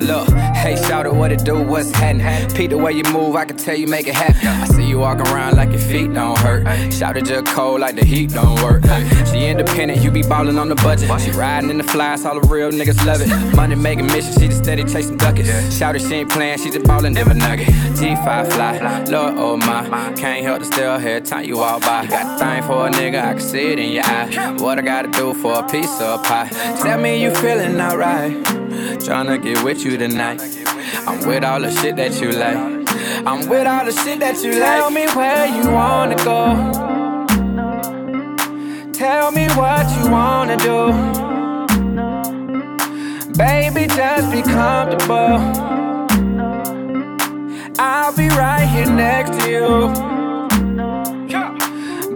Look, 0.00 0.28
hey, 0.60 0.76
shout 0.76 1.06
out 1.06 1.14
what 1.14 1.32
it 1.32 1.44
do, 1.44 1.62
what's 1.62 1.90
happening? 1.90 2.54
Pete, 2.54 2.70
the 2.70 2.78
way 2.78 2.92
you 2.92 3.02
move, 3.04 3.34
I 3.36 3.44
can 3.44 3.56
tell 3.56 3.74
you 3.74 3.86
make 3.86 4.06
it 4.06 4.14
happen. 4.14 4.46
I 4.46 4.66
see 4.66 4.86
you 4.86 4.98
walking 4.98 5.26
around 5.28 5.56
like 5.56 5.70
your 5.70 5.80
feet 5.80 6.12
don't 6.12 6.38
hurt. 6.38 6.92
Shout 6.92 7.16
it 7.16 7.24
just 7.24 7.46
cold 7.46 7.80
like 7.80 7.96
the 7.96 8.04
heat 8.04 8.30
don't 8.30 8.60
work. 8.62 8.84
She 9.26 9.46
independent, 9.46 10.02
you 10.02 10.10
be 10.10 10.22
ballin' 10.22 10.58
on 10.58 10.68
the 10.68 10.74
budget. 10.76 11.10
She 11.20 11.30
riding 11.32 11.70
in 11.70 11.78
the 11.78 11.84
flies, 11.84 12.24
all 12.24 12.38
the 12.38 12.46
real 12.46 12.70
niggas 12.70 13.04
love 13.06 13.20
it. 13.20 13.56
Money 13.56 13.74
making 13.74 14.06
mission, 14.06 14.32
she 14.34 14.48
just 14.48 14.62
steady 14.62 14.84
chasing 14.84 15.16
duckets. 15.16 15.76
Shout 15.76 15.96
it, 15.96 16.02
she 16.02 16.14
ain't 16.14 16.30
playing, 16.30 16.58
she 16.58 16.70
just 16.70 16.86
ballin' 16.86 17.14
never 17.14 17.34
nugget. 17.34 17.68
G5 17.68 18.52
fly, 18.52 19.04
Lord, 19.04 19.34
oh 19.36 19.56
my. 19.56 20.12
Can't 20.16 20.44
help 20.44 20.60
to 20.60 20.64
still 20.64 20.98
hear 20.98 21.20
time 21.20 21.44
you 21.44 21.56
walk 21.56 21.80
by. 21.82 22.06
Got 22.06 22.38
the 22.38 22.44
thing 22.44 22.62
for 22.64 22.86
a 22.86 22.90
nigga, 22.90 23.22
I 23.22 23.32
can 23.32 23.40
see 23.40 23.72
it 23.72 23.78
in 23.78 23.92
your 23.92 24.04
eye. 24.04 24.56
What 24.58 24.78
I 24.78 24.82
gotta 24.82 25.08
do 25.08 25.34
for 25.34 25.54
a 25.60 25.68
piece 25.68 26.00
of 26.00 26.22
pie? 26.24 26.48
Tell 26.82 27.00
me 27.00 27.22
you 27.22 27.34
feeling 27.34 27.80
alright. 27.80 28.32
Tryna 29.00 29.42
get 29.42 29.64
with 29.64 29.84
you 29.84 29.96
tonight. 29.96 30.49
I'm 31.06 31.26
with 31.26 31.44
all 31.44 31.60
the 31.60 31.70
shit 31.70 31.96
that 31.96 32.20
you 32.20 32.32
like. 32.32 32.56
I'm 33.26 33.48
with 33.48 33.66
all 33.66 33.84
the 33.84 33.92
shit 33.92 34.20
that 34.20 34.42
you 34.42 34.52
like. 34.52 34.60
Tell 34.60 34.90
me 34.90 35.06
where 35.08 35.46
you 35.46 35.70
wanna 35.70 36.16
go. 36.16 36.54
Tell 38.92 39.32
me 39.32 39.46
what 39.48 39.86
you 39.96 40.10
wanna 40.10 40.56
do. 40.58 40.92
Baby, 43.34 43.86
just 43.86 44.30
be 44.30 44.42
comfortable. 44.42 45.38
I'll 47.78 48.14
be 48.14 48.28
right 48.28 48.66
here 48.66 48.90
next 48.90 49.40
to 49.40 49.50
you. 49.50 49.92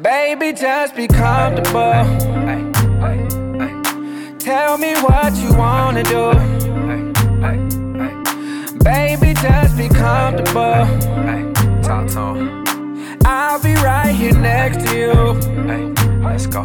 Baby, 0.01 0.53
just 0.53 0.94
be 0.94 1.09
comfortable. 1.09 2.05
Tell 4.38 4.77
me 4.77 4.94
what 5.01 5.35
you 5.37 5.55
wanna 5.57 6.03
do. 6.03 6.54
Baby, 8.85 9.33
just 9.40 9.79
be 9.79 9.88
comfortable. 9.88 10.85
Talk 11.83 12.07
to 12.09 12.35
him. 12.35 12.64
I'll 13.25 13.59
be 13.62 13.75
right 13.77 14.14
here 14.14 14.35
next 14.38 14.87
to 14.87 14.97
you. 14.97 15.12
Let's 16.23 16.47
go. 16.47 16.62